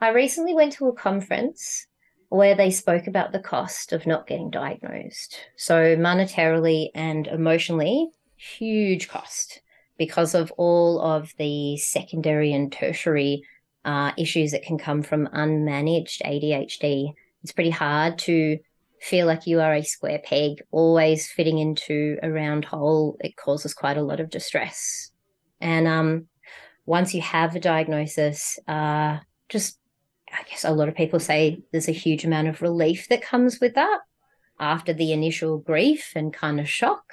I 0.00 0.10
recently 0.10 0.54
went 0.54 0.72
to 0.74 0.88
a 0.88 0.92
conference 0.92 1.86
where 2.34 2.56
they 2.56 2.70
spoke 2.70 3.06
about 3.06 3.30
the 3.30 3.38
cost 3.38 3.92
of 3.92 4.06
not 4.06 4.26
getting 4.26 4.50
diagnosed. 4.50 5.38
So, 5.56 5.96
monetarily 5.96 6.88
and 6.94 7.26
emotionally, 7.28 8.08
huge 8.36 9.08
cost 9.08 9.60
because 9.98 10.34
of 10.34 10.50
all 10.56 11.00
of 11.00 11.32
the 11.38 11.76
secondary 11.76 12.52
and 12.52 12.72
tertiary 12.72 13.44
uh, 13.84 14.10
issues 14.18 14.50
that 14.50 14.64
can 14.64 14.78
come 14.78 15.02
from 15.02 15.28
unmanaged 15.28 16.22
ADHD. 16.22 17.12
It's 17.44 17.52
pretty 17.52 17.70
hard 17.70 18.18
to 18.20 18.58
feel 19.00 19.26
like 19.26 19.46
you 19.46 19.60
are 19.60 19.74
a 19.74 19.82
square 19.82 20.20
peg, 20.24 20.62
always 20.72 21.28
fitting 21.28 21.58
into 21.58 22.16
a 22.22 22.30
round 22.30 22.64
hole. 22.64 23.16
It 23.20 23.36
causes 23.36 23.74
quite 23.74 23.96
a 23.96 24.02
lot 24.02 24.18
of 24.18 24.30
distress. 24.30 25.12
And 25.60 25.86
um, 25.86 26.26
once 26.84 27.14
you 27.14 27.20
have 27.20 27.54
a 27.54 27.60
diagnosis, 27.60 28.58
uh, 28.66 29.18
just 29.48 29.78
I 30.34 30.42
guess 30.50 30.64
a 30.64 30.72
lot 30.72 30.88
of 30.88 30.96
people 30.96 31.20
say 31.20 31.62
there's 31.70 31.88
a 31.88 31.92
huge 31.92 32.24
amount 32.24 32.48
of 32.48 32.60
relief 32.60 33.08
that 33.08 33.22
comes 33.22 33.60
with 33.60 33.74
that 33.74 34.00
after 34.58 34.92
the 34.92 35.12
initial 35.12 35.58
grief 35.58 36.12
and 36.14 36.32
kind 36.32 36.58
of 36.58 36.68
shock. 36.68 37.04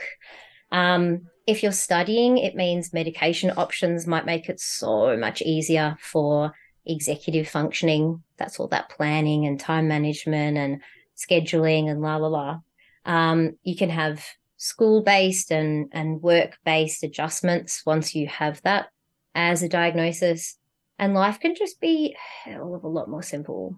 Um, 0.72 1.28
if 1.46 1.64
you're 1.64 1.72
studying, 1.72 2.38
it 2.38 2.56
means 2.56 2.94
medication 2.94 3.52
options 3.58 4.08
might 4.08 4.26
make 4.26 4.50
it 4.50 4.60
so 4.60 5.16
much 5.18 5.42
easier 5.42 5.98
for 6.00 6.54
executive 6.86 7.48
functioning. 7.48 8.24
That's 8.38 8.60
all 8.60 8.68
that 8.70 8.90
planning 8.90 9.46
and 9.46 9.60
time 9.60 9.88
management 9.88 10.58
and 10.58 10.82
scheduling 11.18 11.90
and 11.90 12.02
la 12.02 12.18
la 12.18 12.28
la. 12.28 12.60
Um, 13.06 13.58
you 13.64 13.76
can 13.76 13.90
have 13.90 14.24
school 14.58 15.02
based 15.02 15.52
and, 15.52 15.90
and 15.92 16.22
work 16.22 16.58
based 16.66 17.04
adjustments 17.04 17.84
once 17.86 18.16
you 18.16 18.28
have 18.28 18.62
that 18.64 18.88
as 19.34 19.64
a 19.64 19.70
diagnosis. 19.70 20.58
And 21.02 21.16
life 21.16 21.40
can 21.40 21.56
just 21.56 21.82
be 21.82 22.16
a 22.16 22.50
hell 22.50 22.76
of 22.76 22.84
a 22.84 22.88
lot 22.88 23.10
more 23.10 23.24
simple. 23.24 23.76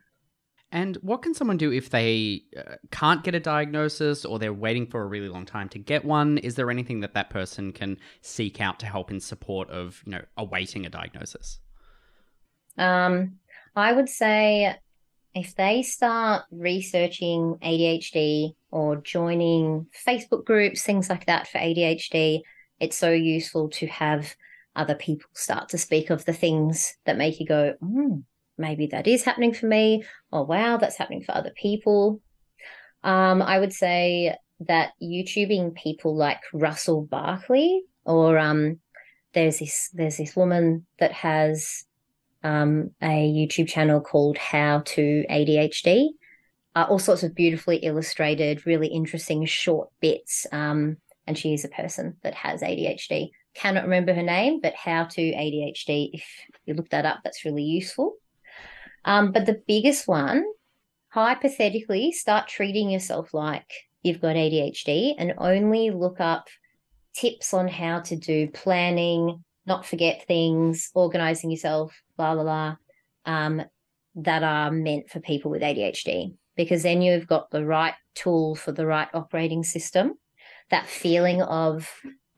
And 0.74 0.98
what 0.98 1.22
can 1.22 1.34
someone 1.34 1.56
do 1.56 1.72
if 1.72 1.90
they 1.90 2.42
uh, 2.58 2.76
can't 2.92 3.24
get 3.24 3.34
a 3.34 3.40
diagnosis 3.40 4.26
or 4.26 4.40
they're 4.40 4.54
waiting 4.54 4.88
for 4.88 5.02
a 5.02 5.06
really 5.06 5.30
long 5.30 5.46
time 5.46 5.70
to 5.70 5.80
get 5.80 6.04
one? 6.04 6.38
Is 6.40 6.56
there 6.56 6.70
anything 6.70 7.00
that 7.00 7.14
that 7.14 7.30
person 7.30 7.72
can 7.72 7.98
seek 8.22 8.60
out 8.60 8.78
to 8.80 8.88
help 8.88 9.10
in 9.10 9.22
support 9.22 9.70
of, 9.70 10.02
you 10.06 10.12
know, 10.12 10.22
awaiting 10.36 10.86
a 10.86 10.90
diagnosis? 10.90 11.60
Um, 12.78 13.36
I 13.74 13.94
would 13.94 14.10
say 14.10 14.76
if 15.34 15.56
they 15.56 15.82
start 15.82 16.44
researching 16.52 17.58
ADHD 17.64 18.54
or 18.70 18.98
joining 18.98 19.88
Facebook 20.06 20.44
groups, 20.44 20.84
things 20.84 21.10
like 21.10 21.28
that 21.28 21.48
for 21.48 21.58
ADHD, 21.58 22.42
it's 22.82 22.98
so 22.98 23.12
useful 23.12 23.70
to 23.70 23.88
have 23.88 24.36
other 24.76 24.96
people 24.96 25.30
start 25.34 25.70
to 25.70 25.78
speak 25.78 26.10
of 26.10 26.26
the 26.26 26.34
things 26.34 26.96
that 27.06 27.18
make 27.18 27.40
you 27.40 27.46
go, 27.46 27.76
mm, 27.82 28.24
maybe 28.58 28.88
that 28.88 29.08
is 29.08 29.24
happening 29.24 29.54
for 29.54 29.68
me, 29.68 30.04
or 30.32 30.46
wow, 30.46 30.78
that's 30.78 30.98
happening 30.98 31.24
for 31.24 31.36
other 31.36 31.52
people. 31.56 32.22
Um, 33.04 33.42
I 33.42 33.60
would 33.60 33.74
say 33.74 34.36
that 34.62 34.94
YouTubing 35.02 35.76
people 35.76 36.16
like 36.16 36.40
Russell 36.54 37.06
Barkley, 37.06 37.84
or 38.06 38.38
um, 38.38 38.80
there's 39.34 39.60
this 39.60 39.90
there's 39.94 40.18
this 40.18 40.36
woman 40.36 40.86
that 41.00 41.12
has 41.12 41.86
um, 42.44 42.92
a 43.02 43.32
YouTube 43.32 43.68
channel 43.68 44.02
called 44.02 44.38
How 44.38 44.84
to 44.86 45.26
ADHD. 45.30 46.10
Uh, 46.76 46.86
all 46.90 47.00
sorts 47.00 47.22
of 47.22 47.36
beautifully 47.36 47.78
illustrated, 47.78 48.66
really 48.66 48.88
interesting 48.88 49.46
short 49.46 49.90
bits. 50.00 50.48
Um, 50.52 50.98
and 51.28 51.38
she 51.38 51.54
is 51.54 51.64
a 51.64 51.70
person 51.70 52.18
that 52.24 52.34
has 52.34 52.62
ADHD. 52.62 53.30
Cannot 53.54 53.84
remember 53.84 54.14
her 54.14 54.24
name, 54.24 54.60
but 54.62 54.74
How 54.76 55.06
to 55.06 55.22
ADHD. 55.22 56.10
If 56.14 56.26
you 56.66 56.74
look 56.74 56.90
that 56.90 57.06
up, 57.06 57.20
that's 57.24 57.46
really 57.46 57.64
useful. 57.64 58.16
Um, 59.06 59.32
but 59.32 59.46
the 59.46 59.62
biggest 59.68 60.08
one, 60.08 60.46
hypothetically, 61.10 62.12
start 62.12 62.48
treating 62.48 62.90
yourself 62.90 63.34
like 63.34 63.72
you've 64.02 64.22
got 64.22 64.36
ADHD 64.36 65.16
and 65.18 65.34
only 65.38 65.92
look 65.92 66.20
up 66.20 66.48
tips 67.14 67.54
on 67.54 67.68
how 67.68 68.00
to 68.02 68.16
do 68.16 68.48
planning, 68.50 69.44
not 69.66 69.86
forget 69.86 70.26
things, 70.28 70.90
organizing 70.94 71.52
yourself, 71.52 72.02
blah, 72.18 72.34
blah, 72.34 72.44
blah, 72.44 72.76
um, 73.26 73.62
that 74.16 74.44
are 74.44 74.72
meant 74.72 75.10
for 75.10 75.20
people 75.20 75.52
with 75.52 75.62
ADHD. 75.62 76.36
Because 76.56 76.84
then 76.84 77.02
you've 77.02 77.28
got 77.28 77.50
the 77.50 77.66
right 77.66 77.96
tool 78.16 78.56
for 78.56 78.72
the 78.72 78.86
right 78.86 79.08
operating 79.14 79.64
system. 79.64 80.14
That 80.70 80.88
feeling 80.88 81.42
of 81.42 81.90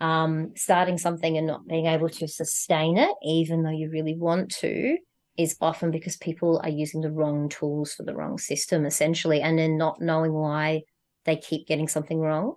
um, 0.02 0.52
starting 0.56 0.98
something 0.98 1.38
and 1.38 1.48
not 1.48 1.68
being 1.68 1.86
able 1.86 2.10
to 2.10 2.28
sustain 2.28 2.98
it, 2.98 3.12
even 3.24 3.64
though 3.64 3.72
you 3.72 3.90
really 3.90 4.16
want 4.16 4.52
to, 4.60 4.98
is 5.38 5.56
often 5.62 5.92
because 5.92 6.18
people 6.18 6.62
are 6.64 6.70
using 6.70 7.02
the 7.02 7.12
wrong 7.12 7.50
tools 7.50 7.94
for 7.94 8.04
the 8.04 8.16
wrong 8.16 8.38
system, 8.38 8.86
essentially, 8.86 9.42
and 9.42 9.58
then 9.58 9.78
not 9.78 10.02
knowing 10.02 10.34
why 10.34 10.84
they 11.26 11.36
keep 11.36 11.68
getting 11.68 11.88
something 11.88 12.20
wrong. 12.20 12.56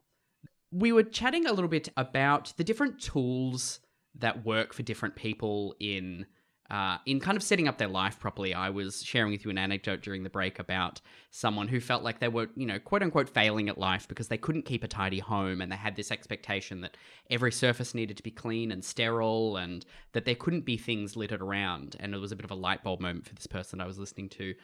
We 0.71 0.93
were 0.93 1.03
chatting 1.03 1.47
a 1.47 1.53
little 1.53 1.69
bit 1.69 1.89
about 1.97 2.53
the 2.57 2.65
different 2.65 3.01
tools 3.01 3.81
that 4.17 4.45
work 4.45 4.73
for 4.75 4.83
different 4.83 5.17
people 5.17 5.75
in 5.81 6.27
uh, 6.71 6.99
in 7.07 7.19
kind 7.19 7.37
of 7.37 7.43
setting 7.43 7.67
up 7.67 7.79
their 7.79 7.89
life 7.89 8.21
properly, 8.21 8.53
I 8.53 8.69
was 8.69 9.03
sharing 9.03 9.33
with 9.33 9.45
you 9.45 9.51
an 9.51 9.57
anecdote 9.57 10.03
during 10.03 10.23
the 10.23 10.29
break 10.29 10.59
about 10.59 11.01
someone 11.31 11.67
who 11.69 11.81
felt 11.81 12.03
like 12.03 12.21
they 12.21 12.29
were, 12.29 12.49
you 12.57 12.67
know, 12.67 12.79
quote 12.79 13.03
unquote 13.03 13.31
failing 13.31 13.71
at 13.71 13.79
life 13.79 14.07
because 14.07 14.29
they 14.29 14.37
couldn't 14.37 14.67
keep 14.67 14.85
a 14.85 14.89
tidy 14.89 15.19
home 15.19 15.63
and 15.63 15.73
they 15.73 15.77
had 15.77 15.97
this 15.97 16.11
expectation 16.11 16.83
that 16.83 16.97
every 17.31 17.53
surface 17.53 17.95
needed 17.95 18.19
to 18.19 18.23
be 18.23 18.31
clean 18.31 18.71
and 18.71 18.85
sterile 18.85 19.57
and 19.57 19.87
that 20.13 20.27
there 20.27 20.35
couldn't 20.35 20.67
be 20.67 20.77
things 20.77 21.17
littered 21.17 21.41
around. 21.41 21.97
And 22.01 22.15
it 22.15 22.19
was 22.19 22.33
a 22.33 22.37
bit 22.37 22.45
of 22.45 22.51
a 22.51 22.57
light 22.57 22.83
bulb 22.83 23.01
moment 23.01 23.27
for 23.27 23.35
this 23.35 23.47
person 23.47 23.81
I 23.81 23.87
was 23.87 23.99
listening 23.99 24.29
to 24.31 24.55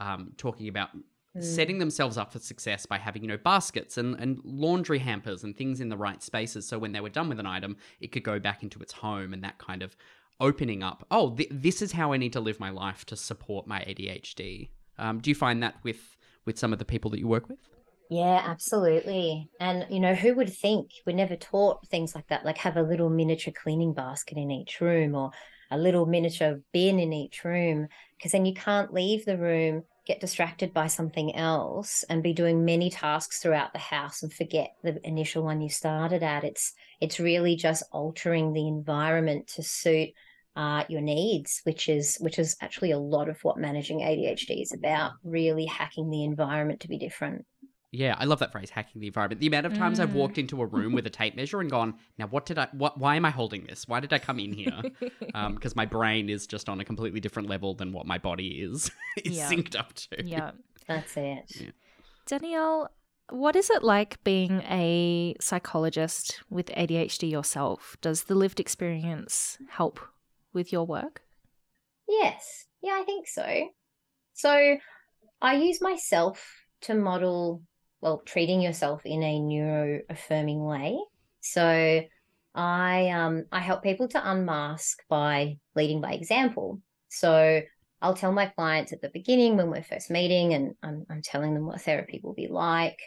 um, 0.00 0.32
talking 0.36 0.66
about 0.68 0.90
Mm. 1.34 1.42
setting 1.42 1.78
themselves 1.78 2.18
up 2.18 2.30
for 2.30 2.38
success 2.40 2.84
by 2.84 2.98
having 2.98 3.22
you 3.22 3.28
know 3.28 3.38
baskets 3.38 3.96
and, 3.96 4.14
and 4.16 4.38
laundry 4.44 4.98
hampers 4.98 5.44
and 5.44 5.56
things 5.56 5.80
in 5.80 5.88
the 5.88 5.96
right 5.96 6.22
spaces 6.22 6.68
so 6.68 6.78
when 6.78 6.92
they 6.92 7.00
were 7.00 7.08
done 7.08 7.30
with 7.30 7.40
an 7.40 7.46
item 7.46 7.74
it 8.00 8.12
could 8.12 8.22
go 8.22 8.38
back 8.38 8.62
into 8.62 8.80
its 8.80 8.92
home 8.92 9.32
and 9.32 9.42
that 9.42 9.56
kind 9.56 9.82
of 9.82 9.96
opening 10.40 10.82
up 10.82 11.06
oh 11.10 11.34
th- 11.34 11.48
this 11.50 11.82
is 11.82 11.92
how 11.92 12.12
i 12.12 12.16
need 12.16 12.32
to 12.32 12.40
live 12.40 12.58
my 12.58 12.70
life 12.70 13.04
to 13.04 13.16
support 13.16 13.66
my 13.66 13.80
adhd 13.80 14.68
um, 14.98 15.20
do 15.20 15.30
you 15.30 15.34
find 15.34 15.62
that 15.62 15.76
with 15.82 16.16
with 16.44 16.58
some 16.58 16.72
of 16.72 16.78
the 16.78 16.84
people 16.84 17.10
that 17.12 17.20
you 17.20 17.28
work 17.28 17.48
with? 17.48 17.58
Yeah 18.10 18.42
absolutely. 18.44 19.48
And 19.58 19.86
you 19.90 20.00
know 20.00 20.14
who 20.14 20.34
would 20.34 20.52
think 20.52 20.90
we're 21.06 21.16
never 21.16 21.36
taught 21.36 21.86
things 21.88 22.14
like 22.14 22.28
that 22.28 22.44
like 22.44 22.58
have 22.58 22.76
a 22.76 22.82
little 22.82 23.08
miniature 23.08 23.52
cleaning 23.52 23.94
basket 23.94 24.36
in 24.36 24.50
each 24.50 24.80
room 24.80 25.14
or 25.14 25.30
a 25.70 25.78
little 25.78 26.04
miniature 26.04 26.60
bin 26.72 26.98
in 26.98 27.12
each 27.12 27.44
room 27.44 27.88
because 28.16 28.32
then 28.32 28.44
you 28.44 28.52
can't 28.52 28.92
leave 28.92 29.24
the 29.24 29.38
room 29.38 29.84
get 30.06 30.20
distracted 30.20 30.72
by 30.72 30.86
something 30.86 31.34
else 31.36 32.04
and 32.08 32.22
be 32.22 32.32
doing 32.32 32.64
many 32.64 32.90
tasks 32.90 33.40
throughout 33.40 33.72
the 33.72 33.78
house 33.78 34.22
and 34.22 34.32
forget 34.32 34.72
the 34.82 34.98
initial 35.06 35.44
one 35.44 35.60
you 35.60 35.68
started 35.68 36.22
at. 36.22 36.44
It's 36.44 36.72
it's 37.00 37.20
really 37.20 37.56
just 37.56 37.82
altering 37.92 38.52
the 38.52 38.66
environment 38.66 39.46
to 39.54 39.62
suit 39.62 40.10
uh, 40.54 40.84
your 40.88 41.00
needs 41.00 41.62
which 41.64 41.88
is 41.88 42.16
which 42.20 42.38
is 42.38 42.56
actually 42.60 42.90
a 42.90 42.98
lot 42.98 43.30
of 43.30 43.42
what 43.42 43.56
managing 43.56 44.00
adhd 44.00 44.60
is 44.62 44.70
about 44.74 45.12
really 45.24 45.64
hacking 45.64 46.10
the 46.10 46.24
environment 46.24 46.80
to 46.80 46.88
be 46.88 46.98
different 46.98 47.46
Yeah, 47.94 48.16
I 48.18 48.24
love 48.24 48.38
that 48.38 48.52
phrase, 48.52 48.70
hacking 48.70 49.02
the 49.02 49.06
environment. 49.06 49.40
The 49.42 49.46
amount 49.48 49.66
of 49.66 49.74
times 49.74 50.00
I've 50.00 50.14
walked 50.14 50.38
into 50.38 50.62
a 50.62 50.66
room 50.66 50.94
with 50.94 51.06
a 51.06 51.10
tape 51.10 51.36
measure 51.36 51.60
and 51.60 51.70
gone, 51.70 51.94
now 52.16 52.26
what 52.26 52.46
did 52.46 52.58
I, 52.58 52.68
what, 52.72 52.98
why 52.98 53.16
am 53.16 53.26
I 53.26 53.30
holding 53.30 53.64
this? 53.66 53.86
Why 53.86 54.00
did 54.00 54.14
I 54.14 54.18
come 54.18 54.38
in 54.38 54.52
here? 54.52 54.82
Um, 55.34 55.54
because 55.54 55.74
my 55.76 55.86
brain 55.86 56.28
is 56.28 56.46
just 56.46 56.68
on 56.68 56.78
a 56.80 56.84
completely 56.84 57.18
different 57.20 57.48
level 57.48 57.74
than 57.74 57.92
what 57.92 58.06
my 58.06 58.18
body 58.18 58.60
is, 58.62 58.90
is 59.24 59.36
Yeah. 59.36 59.50
synced 59.50 59.78
up 59.78 59.92
to. 59.94 60.24
Yeah. 60.24 60.50
That's 60.86 61.16
it. 61.16 61.44
Yeah. 61.58 61.70
Danielle, 62.26 62.90
what 63.30 63.56
is 63.56 63.70
it 63.70 63.82
like 63.82 64.22
being 64.24 64.60
a 64.62 65.34
psychologist 65.40 66.42
with 66.50 66.66
ADHD 66.66 67.30
yourself? 67.30 67.96
Does 68.02 68.24
the 68.24 68.34
lived 68.34 68.60
experience 68.60 69.58
help 69.70 70.00
with 70.52 70.70
your 70.72 70.86
work? 70.86 71.22
Yes. 72.08 72.66
Yeah, 72.82 72.98
I 73.00 73.04
think 73.04 73.26
so. 73.28 73.68
So 74.34 74.76
I 75.40 75.54
use 75.56 75.80
myself 75.80 76.44
to 76.82 76.94
model, 76.94 77.62
well, 78.02 78.20
treating 78.26 78.60
yourself 78.60 79.00
in 79.06 79.22
a 79.22 79.38
neuro 79.38 80.00
affirming 80.10 80.62
way. 80.62 80.98
So 81.40 82.02
I 82.54 83.08
um 83.08 83.44
I 83.50 83.60
help 83.60 83.82
people 83.82 84.08
to 84.08 84.30
unmask 84.30 84.98
by 85.08 85.56
leading 85.74 86.02
by 86.02 86.12
example. 86.12 86.80
So 87.08 87.62
I'll 88.02 88.14
tell 88.14 88.32
my 88.32 88.46
clients 88.46 88.92
at 88.92 89.00
the 89.00 89.10
beginning 89.10 89.56
when 89.56 89.70
we're 89.70 89.84
first 89.84 90.10
meeting 90.10 90.52
and 90.52 90.74
I'm, 90.82 91.06
I'm 91.08 91.22
telling 91.22 91.54
them 91.54 91.66
what 91.66 91.80
therapy 91.80 92.20
will 92.22 92.34
be 92.34 92.48
like. 92.48 92.98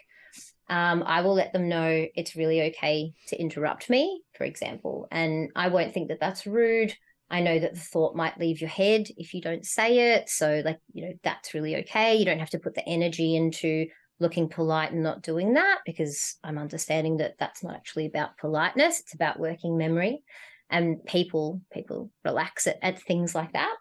Um, 0.68 1.04
I 1.06 1.20
will 1.20 1.34
let 1.34 1.52
them 1.52 1.68
know 1.68 2.06
it's 2.14 2.34
really 2.34 2.62
okay 2.68 3.12
to 3.28 3.40
interrupt 3.40 3.90
me, 3.90 4.22
for 4.36 4.44
example, 4.44 5.06
and 5.12 5.50
I 5.54 5.68
won't 5.68 5.94
think 5.94 6.08
that 6.08 6.18
that's 6.18 6.46
rude. 6.46 6.94
I 7.30 7.40
know 7.40 7.58
that 7.58 7.74
the 7.74 7.80
thought 7.80 8.16
might 8.16 8.38
leave 8.38 8.60
your 8.60 8.70
head 8.70 9.06
if 9.16 9.34
you 9.34 9.40
don't 9.40 9.64
say 9.64 10.14
it. 10.14 10.28
So, 10.28 10.62
like, 10.64 10.78
you 10.92 11.06
know, 11.06 11.12
that's 11.22 11.54
really 11.54 11.76
okay. 11.76 12.16
You 12.16 12.24
don't 12.24 12.38
have 12.38 12.50
to 12.50 12.58
put 12.58 12.74
the 12.74 12.88
energy 12.88 13.36
into 13.36 13.86
looking 14.18 14.48
polite 14.48 14.92
and 14.92 15.02
not 15.02 15.22
doing 15.22 15.54
that 15.54 15.78
because 15.84 16.36
I'm 16.42 16.58
understanding 16.58 17.18
that 17.18 17.34
that's 17.38 17.62
not 17.62 17.74
actually 17.74 18.06
about 18.06 18.38
politeness. 18.38 19.00
It's 19.00 19.14
about 19.14 19.38
working 19.38 19.76
memory 19.76 20.22
and 20.70 21.04
people, 21.04 21.60
people 21.72 22.10
relax 22.24 22.66
at, 22.66 22.78
at 22.82 23.00
things 23.02 23.34
like 23.34 23.52
that. 23.52 23.74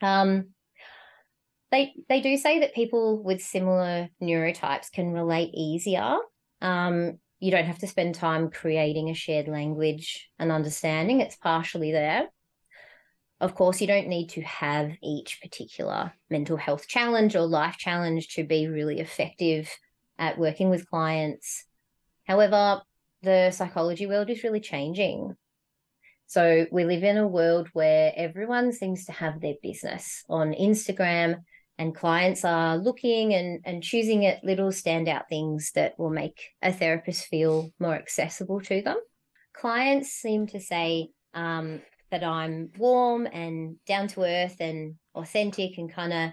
Um, 0.00 0.48
they, 1.70 1.92
they 2.08 2.20
do 2.20 2.36
say 2.38 2.60
that 2.60 2.74
people 2.74 3.22
with 3.22 3.42
similar 3.42 4.08
neurotypes 4.22 4.90
can 4.90 5.12
relate 5.12 5.50
easier. 5.52 6.16
Um, 6.62 7.18
you 7.40 7.50
don't 7.50 7.66
have 7.66 7.78
to 7.80 7.86
spend 7.86 8.14
time 8.14 8.50
creating 8.50 9.10
a 9.10 9.14
shared 9.14 9.48
language 9.48 10.28
and 10.38 10.50
understanding. 10.50 11.20
It's 11.20 11.36
partially 11.36 11.92
there. 11.92 12.28
Of 13.40 13.54
course, 13.54 13.80
you 13.80 13.86
don't 13.86 14.08
need 14.08 14.30
to 14.30 14.42
have 14.42 14.92
each 15.02 15.40
particular 15.40 16.12
mental 16.28 16.56
health 16.56 16.88
challenge 16.88 17.36
or 17.36 17.42
life 17.42 17.76
challenge 17.76 18.28
to 18.34 18.44
be 18.44 18.66
really 18.66 18.98
effective 18.98 19.70
at 20.18 20.38
working 20.38 20.70
with 20.70 20.88
clients. 20.88 21.64
However, 22.26 22.82
the 23.22 23.50
psychology 23.52 24.06
world 24.06 24.30
is 24.30 24.42
really 24.42 24.60
changing. 24.60 25.36
So 26.26 26.66
we 26.70 26.84
live 26.84 27.04
in 27.04 27.16
a 27.16 27.26
world 27.26 27.68
where 27.72 28.12
everyone 28.16 28.72
seems 28.72 29.06
to 29.06 29.12
have 29.12 29.40
their 29.40 29.54
business 29.62 30.24
on 30.28 30.52
Instagram 30.52 31.36
and 31.78 31.94
clients 31.94 32.44
are 32.44 32.76
looking 32.76 33.32
and, 33.34 33.60
and 33.64 33.82
choosing 33.82 34.26
at 34.26 34.42
little 34.42 34.70
standout 34.70 35.28
things 35.28 35.70
that 35.74 35.96
will 35.96 36.10
make 36.10 36.50
a 36.60 36.72
therapist 36.72 37.26
feel 37.26 37.70
more 37.78 37.94
accessible 37.94 38.60
to 38.62 38.82
them. 38.82 38.98
Clients 39.54 40.10
seem 40.10 40.48
to 40.48 40.60
say, 40.60 41.10
um, 41.34 41.80
that 42.10 42.24
I'm 42.24 42.70
warm 42.78 43.26
and 43.26 43.76
down 43.86 44.08
to 44.08 44.22
earth 44.22 44.56
and 44.60 44.94
authentic 45.14 45.78
and 45.78 45.92
kind 45.92 46.12
of 46.12 46.30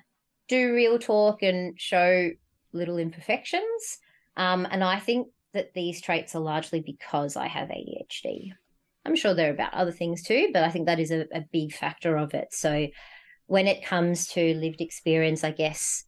do 0.48 0.74
real 0.74 1.00
talk 1.00 1.42
and 1.44 1.80
show 1.80 2.32
little 2.74 2.98
imperfections. 2.98 3.98
Um, 4.38 4.68
and 4.70 4.84
I 4.84 5.00
think 5.00 5.28
that 5.54 5.74
these 5.74 6.02
traits 6.02 6.36
are 6.36 6.42
largely 6.42 6.82
because 6.82 7.36
I 7.36 7.48
have 7.48 7.70
ADHD. 7.70 8.52
I'm 9.06 9.16
sure 9.16 9.34
there 9.34 9.50
are 9.50 9.54
about 9.54 9.74
other 9.74 9.92
things 9.92 10.24
too, 10.24 10.50
but 10.54 10.64
I 10.64 10.70
think 10.70 10.88
that 10.88 11.00
is 11.00 11.12
a, 11.12 11.26
a 11.34 11.46
big 11.52 11.74
factor 11.74 12.18
of 12.18 12.34
it. 12.34 12.48
So 12.52 12.88
when 13.48 13.68
it 13.68 13.86
comes 13.86 14.28
to 14.30 14.56
lived 14.56 14.82
experience, 14.82 15.44
I 15.44 15.52
guess, 15.52 16.04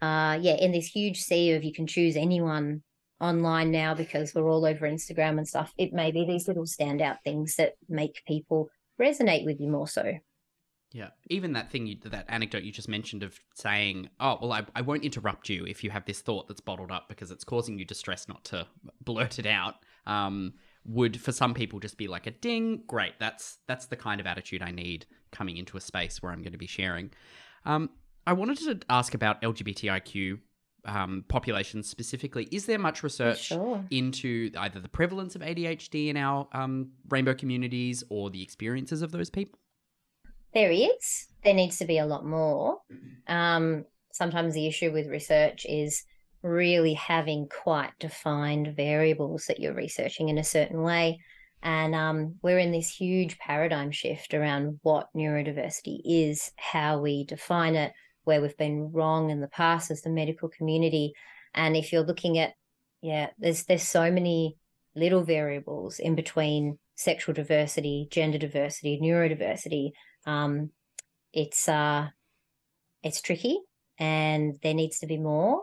uh, 0.00 0.38
yeah, 0.40 0.54
in 0.54 0.72
this 0.72 0.86
huge 0.86 1.20
sea 1.20 1.52
of 1.52 1.64
you 1.64 1.72
can 1.72 1.86
choose 1.86 2.16
anyone 2.16 2.82
online 3.20 3.70
now 3.70 3.94
because 3.94 4.34
we're 4.34 4.50
all 4.50 4.64
over 4.64 4.88
Instagram 4.88 5.36
and 5.36 5.46
stuff, 5.46 5.72
it 5.76 5.92
may 5.92 6.10
be 6.10 6.24
these 6.24 6.48
little 6.48 6.64
standout 6.64 7.18
things 7.22 7.56
that 7.56 7.74
make 7.88 8.22
people 8.26 8.70
resonate 9.00 9.44
with 9.44 9.60
you 9.60 9.68
more 9.68 9.88
so. 9.88 10.12
Yeah, 10.92 11.10
even 11.28 11.52
that 11.52 11.70
thing, 11.70 11.86
you, 11.86 11.96
that 12.04 12.26
anecdote 12.28 12.64
you 12.64 12.72
just 12.72 12.88
mentioned 12.88 13.22
of 13.22 13.38
saying, 13.54 14.10
"Oh, 14.18 14.38
well, 14.40 14.52
I, 14.52 14.66
I 14.74 14.80
won't 14.80 15.04
interrupt 15.04 15.48
you 15.48 15.64
if 15.64 15.84
you 15.84 15.90
have 15.90 16.04
this 16.04 16.20
thought 16.20 16.48
that's 16.48 16.60
bottled 16.60 16.90
up 16.90 17.08
because 17.08 17.30
it's 17.30 17.44
causing 17.44 17.78
you 17.78 17.84
distress 17.84 18.28
not 18.28 18.44
to 18.46 18.66
blurt 19.00 19.38
it 19.38 19.46
out." 19.46 19.76
Um, 20.06 20.54
would 20.84 21.20
for 21.20 21.30
some 21.30 21.54
people 21.54 21.78
just 21.78 21.96
be 21.96 22.08
like 22.08 22.26
a 22.26 22.32
ding. 22.32 22.82
Great, 22.88 23.14
that's 23.20 23.58
that's 23.68 23.86
the 23.86 23.96
kind 23.96 24.20
of 24.20 24.26
attitude 24.26 24.62
I 24.62 24.72
need 24.72 25.06
coming 25.30 25.58
into 25.58 25.76
a 25.76 25.80
space 25.80 26.20
where 26.22 26.32
I'm 26.32 26.42
going 26.42 26.52
to 26.52 26.58
be 26.58 26.66
sharing. 26.66 27.12
Um, 27.64 27.90
I 28.26 28.32
wanted 28.32 28.58
to 28.58 28.80
ask 28.88 29.14
about 29.14 29.42
LGBTIQ 29.42 30.40
um, 30.84 31.24
populations 31.28 31.88
specifically. 31.88 32.48
Is 32.50 32.66
there 32.66 32.78
much 32.78 33.02
research 33.02 33.44
Sure. 33.46 33.84
into 33.90 34.50
either 34.58 34.80
the 34.80 34.88
prevalence 34.88 35.34
of 35.34 35.42
ADHD 35.42 36.08
in 36.08 36.16
our 36.16 36.48
um, 36.52 36.90
rainbow 37.08 37.34
communities 37.34 38.02
or 38.08 38.30
the 38.30 38.42
experiences 38.42 39.02
of 39.02 39.12
those 39.12 39.30
people? 39.30 39.58
There 40.52 40.70
is. 40.70 41.28
There 41.44 41.54
needs 41.54 41.78
to 41.78 41.84
be 41.84 41.98
a 41.98 42.06
lot 42.06 42.26
more. 42.26 42.78
Um, 43.28 43.84
sometimes 44.12 44.54
the 44.54 44.66
issue 44.66 44.92
with 44.92 45.06
research 45.06 45.64
is 45.68 46.04
really 46.42 46.94
having 46.94 47.48
quite 47.48 47.92
defined 48.00 48.74
variables 48.76 49.44
that 49.46 49.60
you're 49.60 49.74
researching 49.74 50.28
in 50.28 50.38
a 50.38 50.44
certain 50.44 50.82
way. 50.82 51.20
And 51.62 51.94
um, 51.94 52.36
we're 52.42 52.58
in 52.58 52.72
this 52.72 52.88
huge 52.88 53.38
paradigm 53.38 53.90
shift 53.90 54.32
around 54.32 54.80
what 54.82 55.08
neurodiversity 55.14 56.00
is, 56.04 56.52
how 56.56 57.00
we 57.00 57.24
define 57.24 57.76
it, 57.76 57.92
where 58.24 58.40
we've 58.40 58.56
been 58.56 58.92
wrong 58.92 59.30
in 59.30 59.40
the 59.40 59.48
past 59.48 59.90
as 59.90 60.02
the 60.02 60.10
medical 60.10 60.48
community. 60.48 61.12
And 61.54 61.76
if 61.76 61.92
you're 61.92 62.02
looking 62.02 62.38
at, 62.38 62.54
yeah, 63.02 63.30
there's 63.38 63.64
there's 63.64 63.82
so 63.82 64.10
many 64.10 64.56
little 64.94 65.22
variables 65.22 65.98
in 65.98 66.14
between 66.14 66.78
sexual 66.94 67.34
diversity, 67.34 68.08
gender 68.10 68.38
diversity, 68.38 69.00
neurodiversity. 69.02 69.92
Um, 70.26 70.70
it's 71.32 71.68
uh, 71.68 72.08
it's 73.02 73.22
tricky, 73.22 73.58
and 73.98 74.58
there 74.62 74.74
needs 74.74 74.98
to 75.00 75.06
be 75.06 75.16
more. 75.16 75.62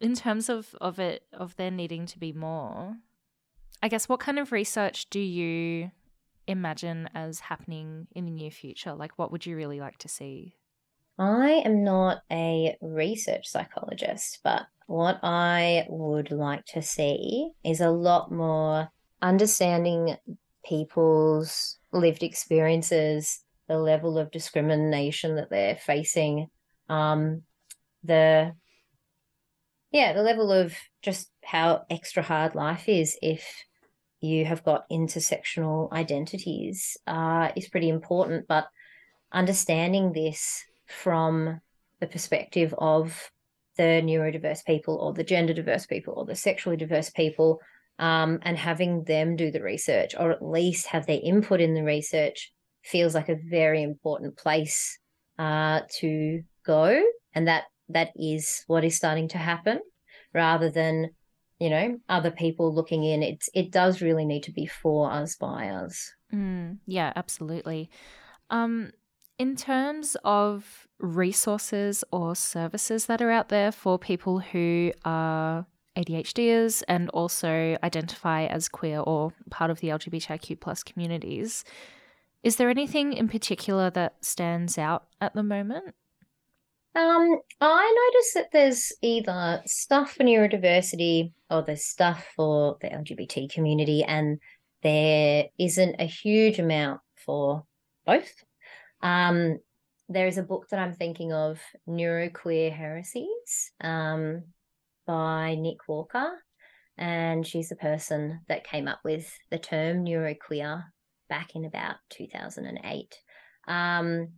In 0.00 0.14
terms 0.14 0.48
of, 0.48 0.74
of 0.80 0.98
it 0.98 1.24
of 1.32 1.56
there 1.56 1.70
needing 1.70 2.06
to 2.06 2.18
be 2.18 2.32
more, 2.32 2.96
I 3.82 3.88
guess 3.88 4.08
what 4.08 4.20
kind 4.20 4.38
of 4.38 4.50
research 4.50 5.08
do 5.10 5.20
you 5.20 5.90
imagine 6.46 7.08
as 7.14 7.40
happening 7.40 8.08
in 8.12 8.24
the 8.24 8.30
near 8.30 8.50
future? 8.50 8.94
Like 8.94 9.12
what 9.18 9.30
would 9.30 9.46
you 9.46 9.56
really 9.56 9.80
like 9.80 9.98
to 9.98 10.08
see? 10.08 10.56
I 11.20 11.62
am 11.66 11.84
not 11.84 12.22
a 12.32 12.78
research 12.80 13.46
psychologist, 13.46 14.38
but 14.42 14.62
what 14.86 15.20
I 15.22 15.84
would 15.90 16.30
like 16.30 16.64
to 16.68 16.80
see 16.80 17.50
is 17.62 17.82
a 17.82 17.90
lot 17.90 18.32
more 18.32 18.88
understanding 19.20 20.16
people's 20.64 21.78
lived 21.92 22.22
experiences, 22.22 23.44
the 23.68 23.76
level 23.76 24.16
of 24.16 24.30
discrimination 24.30 25.36
that 25.36 25.50
they're 25.50 25.76
facing, 25.76 26.48
um, 26.88 27.42
the 28.02 28.54
yeah, 29.92 30.14
the 30.14 30.22
level 30.22 30.50
of 30.50 30.74
just 31.02 31.30
how 31.44 31.84
extra 31.90 32.22
hard 32.22 32.54
life 32.54 32.88
is 32.88 33.18
if 33.20 33.66
you 34.22 34.46
have 34.46 34.64
got 34.64 34.88
intersectional 34.88 35.92
identities 35.92 36.96
uh, 37.06 37.50
is 37.56 37.68
pretty 37.68 37.90
important. 37.90 38.46
But 38.48 38.68
understanding 39.32 40.12
this 40.12 40.64
from 40.90 41.60
the 42.00 42.06
perspective 42.06 42.74
of 42.78 43.30
the 43.76 44.02
neurodiverse 44.02 44.64
people 44.64 44.96
or 44.96 45.12
the 45.12 45.24
gender 45.24 45.54
diverse 45.54 45.86
people 45.86 46.14
or 46.16 46.26
the 46.26 46.34
sexually 46.34 46.76
diverse 46.76 47.10
people 47.10 47.60
um, 47.98 48.38
and 48.42 48.56
having 48.56 49.04
them 49.04 49.36
do 49.36 49.50
the 49.50 49.62
research 49.62 50.14
or 50.18 50.30
at 50.30 50.42
least 50.42 50.86
have 50.86 51.06
their 51.06 51.20
input 51.22 51.60
in 51.60 51.74
the 51.74 51.84
research 51.84 52.52
feels 52.82 53.14
like 53.14 53.28
a 53.28 53.38
very 53.48 53.82
important 53.82 54.36
place 54.36 54.98
uh, 55.38 55.80
to 55.98 56.42
go. 56.64 57.02
And 57.34 57.46
that 57.46 57.64
that 57.88 58.10
is 58.16 58.64
what 58.66 58.84
is 58.84 58.96
starting 58.96 59.28
to 59.28 59.38
happen 59.38 59.80
rather 60.32 60.70
than 60.70 61.10
you 61.58 61.70
know 61.70 61.98
other 62.08 62.30
people 62.30 62.74
looking 62.74 63.04
in. 63.04 63.22
It's 63.22 63.48
it 63.54 63.70
does 63.70 64.00
really 64.00 64.24
need 64.24 64.44
to 64.44 64.52
be 64.52 64.66
for 64.66 65.10
us 65.10 65.36
by 65.36 65.68
us. 65.68 66.10
Mm, 66.32 66.78
yeah, 66.86 67.12
absolutely. 67.14 67.90
Um, 68.48 68.92
in 69.40 69.56
terms 69.56 70.18
of 70.22 70.86
resources 70.98 72.04
or 72.12 72.36
services 72.36 73.06
that 73.06 73.22
are 73.22 73.30
out 73.30 73.48
there 73.48 73.72
for 73.72 73.98
people 73.98 74.38
who 74.38 74.92
are 75.06 75.64
ADHDers 75.96 76.82
and 76.86 77.08
also 77.08 77.78
identify 77.82 78.44
as 78.44 78.68
queer 78.68 79.00
or 79.00 79.32
part 79.48 79.70
of 79.70 79.80
the 79.80 79.88
LGBTIQ 79.88 80.60
plus 80.60 80.82
communities, 80.82 81.64
is 82.42 82.56
there 82.56 82.68
anything 82.68 83.14
in 83.14 83.28
particular 83.28 83.88
that 83.88 84.22
stands 84.22 84.76
out 84.76 85.04
at 85.22 85.32
the 85.34 85.42
moment? 85.42 85.94
Um, 86.94 87.38
I 87.62 88.10
notice 88.12 88.34
that 88.34 88.52
there's 88.52 88.92
either 89.00 89.62
stuff 89.64 90.12
for 90.16 90.22
neurodiversity 90.22 91.32
or 91.48 91.62
there's 91.62 91.86
stuff 91.86 92.26
for 92.36 92.76
the 92.82 92.88
LGBT 92.88 93.50
community, 93.50 94.04
and 94.04 94.38
there 94.82 95.46
isn't 95.58 95.96
a 95.98 96.04
huge 96.04 96.58
amount 96.58 97.00
for 97.16 97.64
both. 98.04 98.44
Um, 99.02 99.58
there 100.08 100.26
is 100.26 100.38
a 100.38 100.42
book 100.42 100.68
that 100.70 100.80
I'm 100.80 100.94
thinking 100.94 101.32
of, 101.32 101.60
Neuroqueer 101.88 102.72
Heresies, 102.72 103.72
um, 103.80 104.42
by 105.06 105.54
Nick 105.54 105.88
Walker. 105.88 106.32
And 106.98 107.46
she's 107.46 107.68
the 107.68 107.76
person 107.76 108.40
that 108.48 108.66
came 108.66 108.86
up 108.86 109.00
with 109.04 109.32
the 109.50 109.58
term 109.58 110.04
neuroqueer 110.04 110.84
back 111.28 111.54
in 111.54 111.64
about 111.64 111.96
2008. 112.10 113.14
Um, 113.66 114.28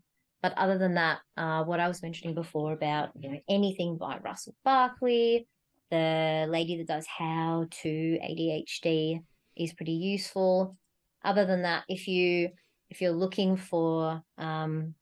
but 0.43 0.57
other 0.57 0.79
than 0.79 0.95
that, 0.95 1.21
uh, 1.37 1.65
what 1.65 1.81
I 1.81 1.89
was 1.89 2.03
mentioning 2.03 2.35
before 2.35 2.73
about 2.73 3.11
you 3.19 3.31
know 3.31 3.41
anything 3.49 3.97
by 3.97 4.19
Russell 4.19 4.55
Barkley, 4.65 5.49
the 5.91 6.47
lady 6.49 6.77
that 6.79 6.87
does 6.87 7.07
How 7.07 7.67
to 7.83 7.89
ADHD 7.89 9.21
is 9.57 9.73
pretty 9.73 9.93
useful. 9.93 10.77
Other 11.25 11.47
than 11.47 11.63
that, 11.63 11.85
if 11.89 12.09
you 12.09 12.51
if 12.93 13.01
you're 13.01 13.11
looking 13.11 13.57
for 13.57 14.23
um, 14.37 14.95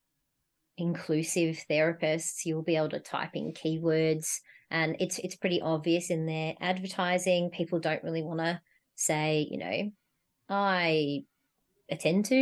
inclusive 0.79 1.61
therapists, 1.68 2.44
you'll 2.44 2.62
be 2.62 2.76
able 2.76 2.88
to 2.90 3.00
type 3.00 3.35
in 3.35 3.53
keywords, 3.53 4.38
and 4.70 4.94
it's 5.00 5.18
it's 5.18 5.35
pretty 5.35 5.61
obvious 5.61 6.09
in 6.09 6.24
their 6.24 6.55
advertising. 6.61 7.50
People 7.50 7.81
don't 7.81 8.05
really 8.05 8.22
want 8.22 8.38
to 8.38 8.61
say, 8.94 9.48
you 9.50 9.59
know, 9.59 9.90
I 10.48 11.24
attend 11.90 12.26
to 12.26 12.35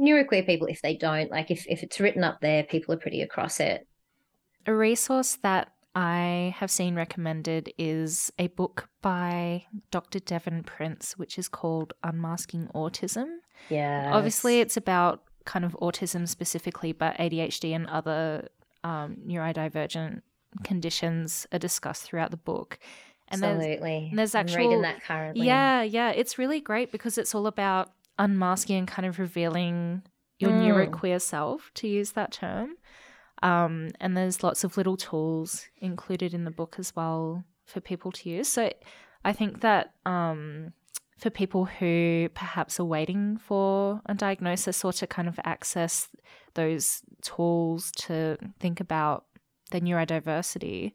neuroqueer 0.00 0.44
people 0.44 0.66
if 0.66 0.82
they 0.82 0.96
don't. 0.96 1.30
Like 1.30 1.52
if, 1.52 1.64
if 1.68 1.84
it's 1.84 2.00
written 2.00 2.24
up 2.24 2.40
there, 2.40 2.64
people 2.64 2.92
are 2.92 2.98
pretty 2.98 3.22
across 3.22 3.60
it. 3.60 3.86
A 4.66 4.74
resource 4.74 5.38
that 5.44 5.70
I 5.94 6.52
have 6.56 6.72
seen 6.72 6.96
recommended 6.96 7.72
is 7.78 8.32
a 8.40 8.48
book 8.48 8.88
by 9.02 9.66
Dr. 9.92 10.18
Devon 10.18 10.64
Price, 10.64 11.14
which 11.16 11.38
is 11.38 11.48
called 11.48 11.92
Unmasking 12.02 12.66
Autism. 12.74 13.26
Yeah. 13.68 14.10
Obviously, 14.12 14.60
it's 14.60 14.76
about 14.76 15.22
kind 15.44 15.64
of 15.64 15.72
autism 15.80 16.28
specifically, 16.28 16.92
but 16.92 17.16
ADHD 17.16 17.74
and 17.74 17.86
other 17.86 18.48
um, 18.84 19.16
neurodivergent 19.26 20.22
conditions 20.64 21.46
are 21.52 21.58
discussed 21.58 22.04
throughout 22.04 22.30
the 22.30 22.36
book. 22.36 22.78
And 23.28 23.42
Absolutely. 23.42 24.10
There's, 24.14 24.32
there's 24.32 24.34
actual, 24.34 24.56
I'm 24.56 24.66
reading 24.66 24.82
that 24.82 25.02
currently. 25.02 25.46
Yeah, 25.46 25.82
yeah. 25.82 26.10
It's 26.10 26.38
really 26.38 26.60
great 26.60 26.92
because 26.92 27.18
it's 27.18 27.34
all 27.34 27.46
about 27.46 27.92
unmasking 28.18 28.78
and 28.78 28.88
kind 28.88 29.06
of 29.06 29.18
revealing 29.18 30.02
your 30.38 30.50
mm. 30.50 30.62
neuroqueer 30.62 31.20
self, 31.20 31.70
to 31.74 31.88
use 31.88 32.12
that 32.12 32.32
term. 32.32 32.76
Um, 33.42 33.90
and 34.00 34.16
there's 34.16 34.42
lots 34.42 34.64
of 34.64 34.76
little 34.76 34.96
tools 34.96 35.66
included 35.78 36.34
in 36.34 36.44
the 36.44 36.50
book 36.50 36.76
as 36.78 36.94
well 36.94 37.44
for 37.64 37.80
people 37.80 38.12
to 38.12 38.30
use. 38.30 38.48
So 38.48 38.72
I 39.24 39.32
think 39.32 39.60
that 39.60 39.94
um, 40.04 40.72
for 41.18 41.30
people 41.30 41.64
who 41.64 42.28
perhaps 42.34 42.78
are 42.78 42.84
waiting 42.84 43.38
for 43.38 44.00
a 44.06 44.14
diagnosis 44.14 44.84
or 44.84 44.92
to 44.92 45.06
kind 45.06 45.28
of 45.28 45.40
access 45.44 46.08
those 46.54 47.00
tools 47.22 47.90
to 47.92 48.36
think 48.60 48.80
about 48.80 49.24
their 49.70 49.80
neurodiversity, 49.80 50.92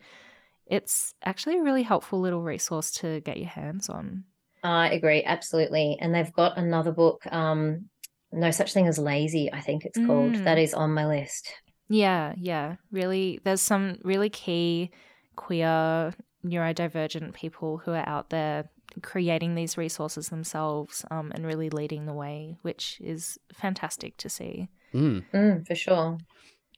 it's 0.68 1.14
actually 1.24 1.58
a 1.58 1.64
really 1.64 1.84
helpful 1.84 2.20
little 2.20 2.42
resource 2.42 2.92
to 2.92 3.20
get 3.22 3.38
your 3.38 3.50
hands 3.50 3.90
on. 3.90 4.24
I 4.64 4.92
agree, 4.92 5.24
absolutely. 5.24 5.98
And 6.00 6.14
they've 6.14 6.32
got 6.34 6.58
another 6.58 6.92
book, 6.92 7.26
um, 7.32 7.90
No 8.32 8.52
Such 8.52 8.74
Thing 8.74 8.88
as 8.88 9.00
Lazy, 9.00 9.52
I 9.52 9.60
think 9.60 9.86
it's 9.86 9.98
called, 9.98 10.34
mm. 10.34 10.44
that 10.44 10.60
is 10.60 10.76
on 10.76 10.94
my 10.94 11.08
list. 11.08 11.52
Yeah, 11.90 12.34
yeah. 12.38 12.76
Really, 12.92 13.40
there's 13.44 13.62
some 13.62 13.98
really 14.04 14.30
key 14.30 14.92
queer 15.36 16.14
neurodivergent 16.46 17.34
people 17.34 17.78
who 17.78 17.92
are 17.92 18.08
out 18.08 18.30
there 18.30 18.70
creating 19.02 19.56
these 19.56 19.78
resources 19.78 20.30
themselves 20.30 21.06
um, 21.12 21.32
and 21.34 21.46
really 21.46 21.70
leading 21.70 22.06
the 22.06 22.14
way, 22.14 22.58
which 22.62 23.00
is 23.02 23.38
fantastic 23.54 24.18
to 24.18 24.30
see. 24.30 24.70
Mm. 24.94 25.24
Mm, 25.34 25.68
for 25.68 25.76
sure. 25.76 26.18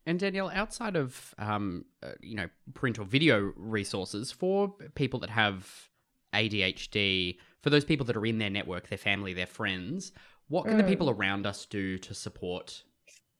And 0.05 0.19
Danielle, 0.19 0.51
outside 0.53 0.95
of 0.95 1.33
um, 1.37 1.85
uh, 2.01 2.11
you 2.21 2.35
know 2.35 2.49
print 2.73 2.99
or 2.99 3.05
video 3.05 3.53
resources 3.55 4.31
for 4.31 4.73
people 4.95 5.19
that 5.21 5.29
have 5.29 5.89
ADHD, 6.33 7.37
for 7.61 7.69
those 7.69 7.85
people 7.85 8.05
that 8.07 8.17
are 8.17 8.25
in 8.25 8.37
their 8.37 8.49
network, 8.49 8.89
their 8.89 8.97
family, 8.97 9.33
their 9.33 9.47
friends, 9.47 10.11
what 10.49 10.65
can 10.65 10.73
mm. 10.73 10.77
the 10.77 10.83
people 10.83 11.09
around 11.09 11.45
us 11.45 11.65
do 11.65 11.97
to 11.99 12.13
support 12.13 12.83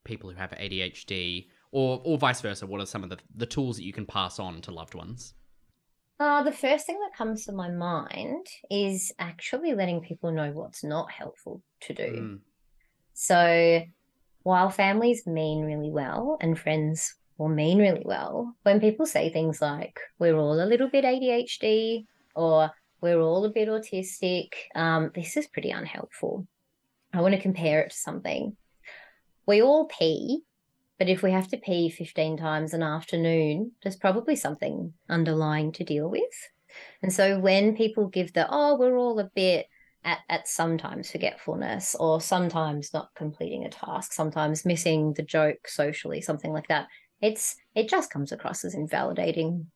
people 0.05 0.29
who 0.29 0.35
have 0.37 0.51
ADHD 0.51 1.47
or 1.71 2.01
or 2.03 2.17
vice 2.17 2.41
versa? 2.41 2.65
What 2.65 2.79
are 2.79 2.85
some 2.85 3.03
of 3.03 3.09
the, 3.09 3.17
the 3.35 3.45
tools 3.45 3.77
that 3.77 3.83
you 3.83 3.93
can 3.93 4.05
pass 4.05 4.39
on 4.39 4.61
to 4.61 4.71
loved 4.71 4.95
ones? 4.95 5.33
Uh, 6.23 6.41
the 6.41 6.53
first 6.53 6.85
thing 6.85 6.97
that 7.01 7.17
comes 7.17 7.43
to 7.43 7.51
my 7.51 7.69
mind 7.69 8.47
is 8.71 9.11
actually 9.19 9.73
letting 9.73 9.99
people 9.99 10.31
know 10.31 10.51
what's 10.53 10.81
not 10.81 11.11
helpful 11.11 11.61
to 11.81 11.93
do. 11.93 12.03
Mm. 12.03 12.39
So 13.13 13.81
while 14.43 14.69
families 14.69 15.27
mean 15.27 15.65
really 15.65 15.91
well 15.91 16.37
and 16.39 16.57
friends 16.57 17.15
will 17.37 17.49
mean 17.49 17.77
really 17.77 18.03
well, 18.05 18.55
when 18.63 18.79
people 18.79 19.05
say 19.05 19.33
things 19.33 19.61
like, 19.61 19.99
we're 20.17 20.37
all 20.37 20.63
a 20.63 20.65
little 20.65 20.87
bit 20.87 21.03
ADHD 21.03 22.05
or 22.35 22.71
we're 23.01 23.19
all 23.19 23.43
a 23.43 23.49
bit 23.49 23.67
autistic. 23.67 24.47
Um, 24.75 25.11
this 25.13 25.35
is 25.35 25.47
pretty 25.47 25.71
unhelpful. 25.71 26.47
I 27.11 27.19
want 27.19 27.35
to 27.35 27.41
compare 27.41 27.81
it 27.81 27.89
to 27.89 27.97
something. 27.97 28.55
We 29.45 29.61
all 29.61 29.87
pee, 29.87 30.43
but 31.03 31.09
if 31.09 31.21
we 31.21 31.33
have 31.33 31.49
to 31.49 31.57
pee 31.57 31.89
15 31.89 32.37
times 32.37 32.73
an 32.73 32.81
afternoon, 32.81 33.73
there's 33.83 33.97
probably 33.97 34.37
something 34.37 34.93
underlying 35.09 35.73
to 35.73 35.83
deal 35.83 36.09
with. 36.09 36.21
And 37.01 37.11
so 37.11 37.39
when 37.39 37.75
people 37.75 38.07
give 38.07 38.31
the, 38.31 38.47
oh, 38.49 38.77
we're 38.77 38.95
all 38.95 39.19
a 39.19 39.29
bit 39.35 39.65
at, 40.05 40.19
at 40.29 40.47
sometimes 40.47 41.11
forgetfulness 41.11 41.93
or 41.99 42.21
sometimes 42.21 42.93
not 42.93 43.09
completing 43.17 43.65
a 43.65 43.69
task, 43.69 44.13
sometimes 44.13 44.63
missing 44.63 45.11
the 45.11 45.23
joke 45.23 45.67
socially, 45.67 46.21
something 46.21 46.53
like 46.53 46.69
that, 46.69 46.87
it's 47.21 47.57
it 47.75 47.89
just 47.89 48.09
comes 48.09 48.31
across 48.31 48.63
as 48.63 48.73
invalidating 48.73 49.67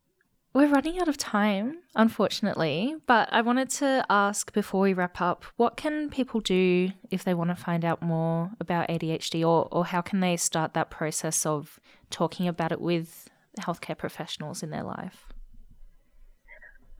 we're 0.53 0.67
running 0.67 0.99
out 0.99 1.07
of 1.07 1.17
time, 1.17 1.79
unfortunately, 1.95 2.95
but 3.05 3.29
I 3.31 3.41
wanted 3.41 3.69
to 3.71 4.05
ask 4.09 4.51
before 4.53 4.81
we 4.81 4.93
wrap 4.93 5.21
up 5.21 5.45
what 5.55 5.77
can 5.77 6.09
people 6.09 6.39
do 6.39 6.91
if 7.11 7.23
they 7.23 7.33
want 7.33 7.49
to 7.51 7.55
find 7.55 7.85
out 7.85 8.01
more 8.01 8.51
about 8.59 8.87
ADHD, 8.89 9.41
or, 9.41 9.67
or 9.71 9.85
how 9.85 10.01
can 10.01 10.19
they 10.19 10.35
start 10.37 10.73
that 10.73 10.89
process 10.89 11.45
of 11.45 11.79
talking 12.09 12.47
about 12.47 12.71
it 12.71 12.81
with 12.81 13.29
healthcare 13.59 13.97
professionals 13.97 14.63
in 14.63 14.69
their 14.69 14.83
life? 14.83 15.27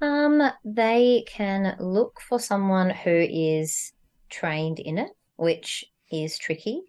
Um, 0.02 0.44
they 0.64 1.24
can 1.28 1.76
look 1.80 2.22
for 2.22 2.40
someone 2.40 2.92
who 2.92 3.26
is 3.30 3.94
trained 4.30 4.80
in 4.80 4.98
it, 4.98 5.10
which 5.38 5.86
is 6.12 6.38
tricky 6.38 6.82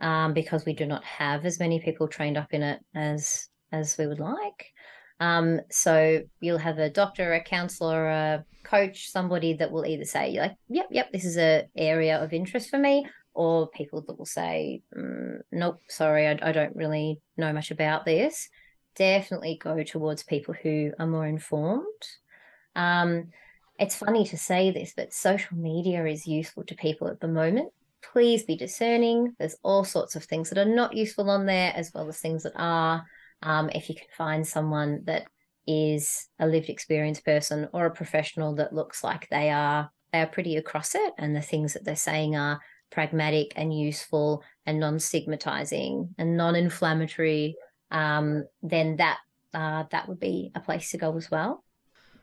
um, 0.00 0.34
because 0.34 0.64
we 0.64 0.72
do 0.72 0.86
not 0.86 1.02
have 1.04 1.44
as 1.44 1.58
many 1.58 1.80
people 1.80 2.06
trained 2.06 2.36
up 2.36 2.52
in 2.52 2.62
it 2.62 2.80
as 2.94 3.48
as 3.72 3.96
we 3.96 4.06
would 4.06 4.20
like. 4.20 4.72
Um, 5.22 5.60
so 5.70 6.22
you'll 6.40 6.58
have 6.58 6.78
a 6.78 6.90
doctor, 6.90 7.32
a 7.32 7.40
counselor, 7.40 8.08
a 8.08 8.44
coach, 8.64 9.08
somebody 9.08 9.54
that 9.54 9.70
will 9.70 9.86
either 9.86 10.04
say 10.04 10.36
like, 10.36 10.56
"Yep, 10.68 10.88
yep, 10.90 11.12
this 11.12 11.24
is 11.24 11.38
a 11.38 11.68
area 11.76 12.20
of 12.20 12.32
interest 12.32 12.70
for 12.70 12.78
me," 12.78 13.06
or 13.32 13.68
people 13.68 14.00
that 14.02 14.18
will 14.18 14.26
say, 14.26 14.82
mm, 14.96 15.40
"Nope, 15.52 15.80
sorry, 15.86 16.26
I, 16.26 16.38
I 16.42 16.50
don't 16.50 16.74
really 16.74 17.20
know 17.36 17.52
much 17.52 17.70
about 17.70 18.04
this." 18.04 18.48
Definitely 18.96 19.58
go 19.62 19.84
towards 19.84 20.24
people 20.24 20.54
who 20.60 20.92
are 20.98 21.06
more 21.06 21.28
informed. 21.28 22.02
Um, 22.74 23.28
it's 23.78 23.94
funny 23.94 24.26
to 24.26 24.36
say 24.36 24.72
this, 24.72 24.92
but 24.96 25.14
social 25.14 25.56
media 25.56 26.04
is 26.04 26.26
useful 26.26 26.64
to 26.64 26.74
people 26.74 27.06
at 27.06 27.20
the 27.20 27.28
moment. 27.28 27.72
Please 28.12 28.42
be 28.42 28.56
discerning. 28.56 29.36
There's 29.38 29.56
all 29.62 29.84
sorts 29.84 30.16
of 30.16 30.24
things 30.24 30.48
that 30.48 30.58
are 30.58 30.74
not 30.80 30.96
useful 30.96 31.30
on 31.30 31.46
there, 31.46 31.72
as 31.76 31.92
well 31.94 32.08
as 32.08 32.18
things 32.18 32.42
that 32.42 32.54
are. 32.56 33.06
Um, 33.42 33.70
if 33.70 33.88
you 33.88 33.94
can 33.94 34.06
find 34.16 34.46
someone 34.46 35.02
that 35.04 35.26
is 35.66 36.28
a 36.38 36.46
lived 36.46 36.68
experience 36.68 37.20
person 37.20 37.68
or 37.72 37.86
a 37.86 37.94
professional 37.94 38.54
that 38.56 38.72
looks 38.72 39.04
like 39.04 39.28
they 39.28 39.50
are 39.50 39.90
they 40.12 40.20
are 40.20 40.26
pretty 40.26 40.56
across 40.56 40.94
it 40.94 41.12
and 41.18 41.34
the 41.34 41.40
things 41.40 41.72
that 41.72 41.84
they're 41.84 41.96
saying 41.96 42.36
are 42.36 42.60
pragmatic 42.90 43.52
and 43.56 43.76
useful 43.76 44.42
and 44.66 44.80
non-stigmatizing 44.80 46.14
and 46.18 46.36
non-inflammatory 46.36 47.54
um, 47.92 48.44
then 48.62 48.96
that 48.96 49.18
uh, 49.54 49.84
that 49.90 50.08
would 50.08 50.18
be 50.18 50.50
a 50.54 50.60
place 50.60 50.90
to 50.90 50.98
go 50.98 51.16
as 51.16 51.30
well. 51.30 51.62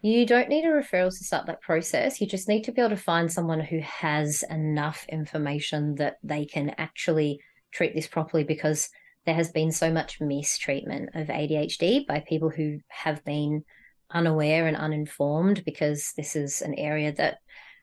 You 0.02 0.26
don't 0.26 0.50
need 0.50 0.66
a 0.66 0.70
referral 0.70 1.10
to 1.10 1.24
start 1.24 1.46
that 1.48 1.62
process. 1.62 2.20
You 2.20 2.28
just 2.28 2.48
need 2.48 2.64
to 2.64 2.72
be 2.72 2.82
able 2.82 2.90
to 2.92 2.98
find 2.98 3.32
someone 3.32 3.60
who 3.60 3.80
has 3.80 4.44
enough 4.50 5.06
information 5.10 5.96
that 5.96 6.18
they 6.24 6.46
can 6.46 6.74
actually 6.78 7.40
treat 7.72 7.94
this 7.94 8.08
properly 8.08 8.44
because 8.44 8.90
there 9.30 9.36
has 9.36 9.52
been 9.52 9.72
so 9.72 9.92
much 9.92 10.20
mistreatment 10.20 11.12
of 11.14 11.28
ADHD 11.28 12.08
by 12.08 12.20
people 12.28 12.50
who 12.50 12.80
have 12.88 13.24
been 13.26 13.64
unaware 14.10 14.66
and 14.66 14.76
uninformed 14.76 15.64
because 15.66 16.14
this 16.18 16.36
is 16.36 16.64
an 16.64 16.74
area 16.74 17.14
that 17.14 17.38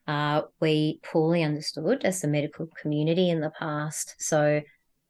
uh, 0.09 0.43
we 0.61 0.99
poorly 1.05 1.45
understood 1.45 2.05
as 2.05 2.21
the 2.21 2.27
medical 2.27 2.69
community 2.83 3.31
in 3.31 3.41
the 3.41 3.53
past. 3.57 4.17
So, 4.19 4.61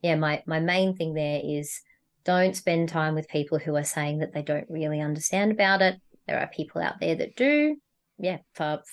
yeah, 0.03 0.16
my, 0.16 0.42
my 0.46 0.61
main 0.61 0.94
thing 0.94 1.14
there 1.14 1.40
is 1.42 1.81
Don't 2.27 2.55
spend 2.55 2.90
time 2.90 3.14
with 3.14 3.29
people 3.29 3.59
who 3.59 3.75
are 3.75 3.85
saying 3.85 4.18
that 4.18 4.35
they 4.35 4.42
don't 4.42 4.68
really 4.68 5.01
understand 5.01 5.53
about 5.53 5.81
it. 5.81 5.99
There 6.27 6.38
are 6.38 6.49
people 6.49 6.83
out 6.83 7.01
there 7.01 7.14
that 7.14 7.35
do. 7.37 7.77
Yeah, 8.18 8.40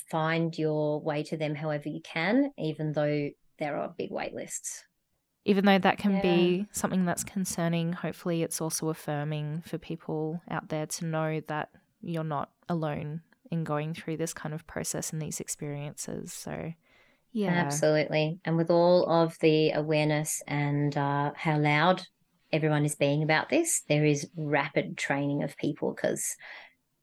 find 0.09 0.57
your 0.57 1.01
way 1.01 1.23
to 1.23 1.35
them 1.35 1.55
however 1.55 1.89
you 1.89 1.99
can, 2.05 2.51
even 2.57 2.93
though 2.93 3.31
there 3.59 3.75
are 3.75 3.93
big 3.97 4.11
wait 4.11 4.33
lists. 4.33 4.85
Even 5.45 5.65
though 5.65 5.77
that 5.77 5.97
can 5.97 6.13
yeah. 6.13 6.21
be 6.21 6.67
something 6.71 7.05
that's 7.05 7.23
concerning, 7.23 7.93
hopefully 7.93 8.43
it's 8.43 8.61
also 8.61 8.89
affirming 8.89 9.61
for 9.65 9.77
people 9.77 10.41
out 10.49 10.69
there 10.69 10.85
to 10.85 11.05
know 11.05 11.41
that 11.47 11.69
you're 12.01 12.23
not 12.23 12.49
alone 12.69 13.21
in 13.51 13.63
going 13.63 13.93
through 13.93 14.17
this 14.17 14.33
kind 14.33 14.53
of 14.53 14.65
process 14.67 15.11
and 15.11 15.21
these 15.21 15.39
experiences. 15.39 16.31
So, 16.31 16.73
yeah. 17.33 17.49
Absolutely. 17.49 18.39
And 18.45 18.55
with 18.55 18.69
all 18.69 19.05
of 19.05 19.37
the 19.39 19.71
awareness 19.71 20.41
and 20.47 20.95
uh, 20.95 21.31
how 21.35 21.59
loud 21.59 22.03
everyone 22.53 22.85
is 22.85 22.95
being 22.95 23.21
about 23.21 23.49
this, 23.49 23.81
there 23.89 24.05
is 24.05 24.29
rapid 24.37 24.97
training 24.97 25.43
of 25.43 25.57
people 25.57 25.93
because 25.93 26.35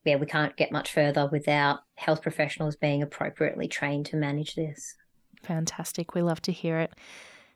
yeah, 0.05 0.17
we 0.17 0.27
can't 0.27 0.57
get 0.57 0.73
much 0.73 0.93
further 0.93 1.29
without 1.31 1.81
health 1.97 2.23
professionals 2.23 2.77
being 2.77 3.03
appropriately 3.03 3.69
trained 3.69 4.07
to 4.07 4.17
manage 4.17 4.55
this. 4.55 4.95
Fantastic. 5.43 6.15
We 6.15 6.23
love 6.23 6.41
to 6.43 6.53
hear 6.53 6.79
it. 6.79 6.95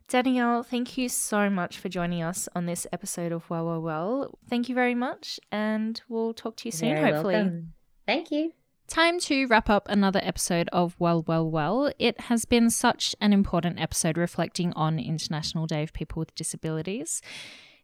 Danielle, 0.08 0.62
thank 0.62 0.98
you 0.98 1.08
so 1.08 1.48
much 1.48 1.78
for 1.78 1.88
joining 1.88 2.22
us 2.22 2.48
on 2.54 2.66
this 2.66 2.86
episode 2.92 3.32
of 3.32 3.48
Well, 3.48 3.64
Well, 3.66 3.80
Well. 3.80 4.38
Thank 4.48 4.68
you 4.68 4.74
very 4.74 4.94
much, 4.94 5.40
and 5.50 6.00
we'll 6.08 6.34
talk 6.34 6.56
to 6.56 6.68
you 6.68 6.72
soon, 6.72 6.94
very 6.94 7.12
hopefully. 7.12 7.34
Welcome. 7.34 7.72
Thank 8.06 8.30
you. 8.30 8.52
Time 8.86 9.18
to 9.20 9.46
wrap 9.46 9.70
up 9.70 9.88
another 9.88 10.20
episode 10.22 10.68
of 10.70 10.94
Well, 10.98 11.24
Well, 11.26 11.50
Well. 11.50 11.90
It 11.98 12.20
has 12.22 12.44
been 12.44 12.68
such 12.68 13.16
an 13.20 13.32
important 13.32 13.80
episode 13.80 14.18
reflecting 14.18 14.74
on 14.74 14.98
International 14.98 15.66
Day 15.66 15.82
of 15.82 15.94
People 15.94 16.20
with 16.20 16.34
Disabilities. 16.34 17.22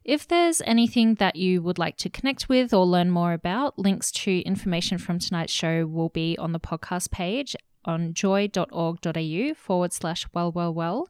If 0.04 0.28
there's 0.28 0.60
anything 0.62 1.14
that 1.14 1.36
you 1.36 1.62
would 1.62 1.78
like 1.78 1.96
to 1.98 2.10
connect 2.10 2.50
with 2.50 2.74
or 2.74 2.84
learn 2.84 3.10
more 3.10 3.32
about, 3.32 3.78
links 3.78 4.10
to 4.12 4.40
information 4.40 4.98
from 4.98 5.18
tonight's 5.18 5.52
show 5.52 5.86
will 5.86 6.10
be 6.10 6.36
on 6.38 6.52
the 6.52 6.60
podcast 6.60 7.10
page 7.10 7.56
on 7.84 8.12
joy.org.au 8.12 9.54
forward 9.54 9.92
slash 9.92 10.26
well, 10.34 10.52
well, 10.52 10.72
well. 10.72 11.08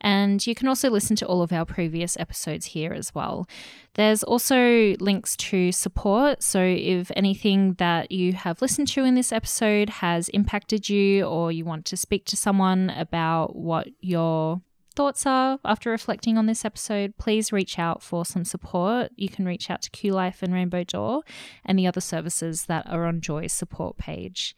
And 0.00 0.46
you 0.46 0.54
can 0.54 0.68
also 0.68 0.90
listen 0.90 1.16
to 1.16 1.26
all 1.26 1.42
of 1.42 1.52
our 1.52 1.64
previous 1.64 2.16
episodes 2.18 2.66
here 2.66 2.92
as 2.92 3.14
well. 3.14 3.48
There's 3.94 4.22
also 4.22 4.94
links 5.00 5.36
to 5.36 5.72
support. 5.72 6.42
So, 6.42 6.60
if 6.60 7.10
anything 7.16 7.74
that 7.74 8.12
you 8.12 8.34
have 8.34 8.60
listened 8.60 8.88
to 8.88 9.04
in 9.04 9.14
this 9.14 9.32
episode 9.32 9.88
has 9.88 10.28
impacted 10.30 10.88
you, 10.88 11.24
or 11.24 11.50
you 11.50 11.64
want 11.64 11.86
to 11.86 11.96
speak 11.96 12.26
to 12.26 12.36
someone 12.36 12.90
about 12.90 13.56
what 13.56 13.88
your 14.00 14.60
thoughts 14.96 15.26
are 15.26 15.58
after 15.64 15.90
reflecting 15.90 16.38
on 16.38 16.46
this 16.46 16.64
episode, 16.64 17.16
please 17.18 17.52
reach 17.52 17.78
out 17.78 18.02
for 18.02 18.24
some 18.24 18.44
support. 18.44 19.12
You 19.14 19.28
can 19.28 19.44
reach 19.44 19.70
out 19.70 19.82
to 19.82 19.90
Q 19.90 20.12
Life 20.12 20.42
and 20.42 20.52
Rainbow 20.52 20.84
Door 20.84 21.22
and 21.64 21.78
the 21.78 21.86
other 21.86 22.00
services 22.00 22.64
that 22.64 22.88
are 22.88 23.04
on 23.04 23.20
Joy's 23.20 23.52
support 23.52 23.98
page. 23.98 24.56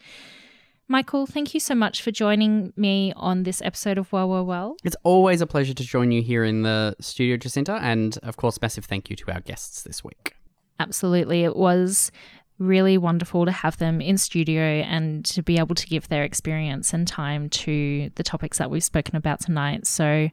Michael, 0.91 1.27
thank 1.27 1.53
you 1.53 1.61
so 1.61 1.75
much 1.75 2.01
for 2.01 2.11
joining 2.11 2.73
me 2.75 3.13
on 3.15 3.43
this 3.43 3.61
episode 3.61 3.99
of 3.99 4.11
Well, 4.11 4.27
Well, 4.27 4.47
Well. 4.47 4.77
It's 4.83 4.97
always 5.03 5.43
a 5.43 5.47
pleasure 5.47 5.75
to 5.75 5.85
join 5.85 6.11
you 6.13 6.23
here 6.23 6.45
in 6.45 6.63
the 6.63 6.97
studio, 6.99 7.37
Jacinta. 7.37 7.79
And 7.83 8.17
of 8.23 8.39
course, 8.39 8.59
massive 8.63 8.87
thank 8.87 9.11
you 9.11 9.17
to 9.17 9.33
our 9.33 9.41
guests 9.41 9.83
this 9.83 10.03
week. 10.03 10.35
Absolutely. 10.81 11.45
It 11.45 11.57
was 11.57 12.11
really 12.59 12.97
wonderful 12.97 13.45
to 13.45 13.53
have 13.53 13.77
them 13.77 14.01
in 14.01 14.17
studio 14.17 14.63
and 14.63 15.27
to 15.27 15.43
be 15.43 15.59
able 15.59 15.75
to 15.75 15.87
give 15.87 16.09
their 16.09 16.25
experience 16.25 16.95
and 16.95 17.07
time 17.07 17.51
to 17.51 18.11
the 18.15 18.23
topics 18.23 18.57
that 18.57 18.71
we've 18.71 18.83
spoken 18.83 19.15
about 19.15 19.41
tonight. 19.41 19.87
So, 19.87 20.31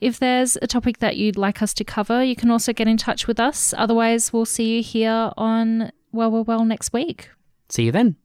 if 0.00 0.18
there's 0.18 0.56
a 0.62 0.66
topic 0.66 0.98
that 0.98 1.16
you'd 1.16 1.36
like 1.36 1.60
us 1.60 1.74
to 1.74 1.84
cover, 1.84 2.22
you 2.24 2.34
can 2.34 2.50
also 2.50 2.72
get 2.72 2.88
in 2.88 2.96
touch 2.96 3.26
with 3.26 3.38
us. 3.38 3.74
Otherwise, 3.76 4.32
we'll 4.32 4.44
see 4.44 4.76
you 4.76 4.82
here 4.82 5.32
on 5.36 5.90
Well, 6.12 6.30
Well, 6.30 6.44
Well 6.44 6.64
next 6.64 6.92
week. 6.92 7.30
See 7.68 7.84
you 7.84 7.92
then. 7.92 8.16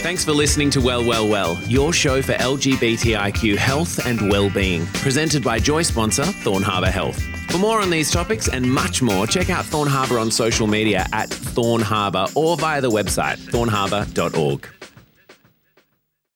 Thanks 0.00 0.24
for 0.24 0.32
listening 0.32 0.70
to 0.70 0.80
Well, 0.80 1.04
Well, 1.04 1.28
Well, 1.28 1.58
your 1.66 1.92
show 1.92 2.22
for 2.22 2.32
LGBTIQ 2.34 3.56
health 3.56 4.06
and 4.06 4.30
well-being, 4.30 4.86
presented 4.86 5.42
by 5.42 5.58
Joy 5.58 5.82
sponsor 5.82 6.24
Thorn 6.24 6.62
Harbour 6.62 6.90
Health. 6.90 7.20
For 7.50 7.58
more 7.58 7.80
on 7.80 7.90
these 7.90 8.10
topics 8.10 8.48
and 8.48 8.64
much 8.70 9.02
more, 9.02 9.26
check 9.26 9.50
out 9.50 9.64
Thorn 9.64 9.88
Harbour 9.88 10.18
on 10.20 10.30
social 10.30 10.66
media 10.68 11.04
at 11.12 11.28
Thorn 11.28 11.80
Harbour 11.80 12.26
or 12.36 12.56
via 12.56 12.80
the 12.80 12.90
website 12.90 13.38
thornharbour.org. 13.50 14.68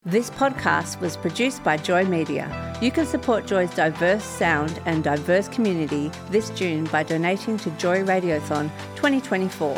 This 0.05 0.29
podcast 0.29 0.99
was 0.99 1.15
produced 1.15 1.63
by 1.63 1.77
Joy 1.77 2.03
Media. 2.03 2.75
You 2.81 2.91
can 2.91 3.05
support 3.05 3.47
Joy's 3.47 3.73
diverse 3.73 4.25
sound 4.25 4.81
and 4.85 5.05
diverse 5.05 5.47
community 5.47 6.11
this 6.29 6.49
June 6.49 6.83
by 6.85 7.03
donating 7.03 7.55
to 7.59 7.69
Joy 7.71 8.03
Radiothon 8.03 8.69
2024 8.97 9.77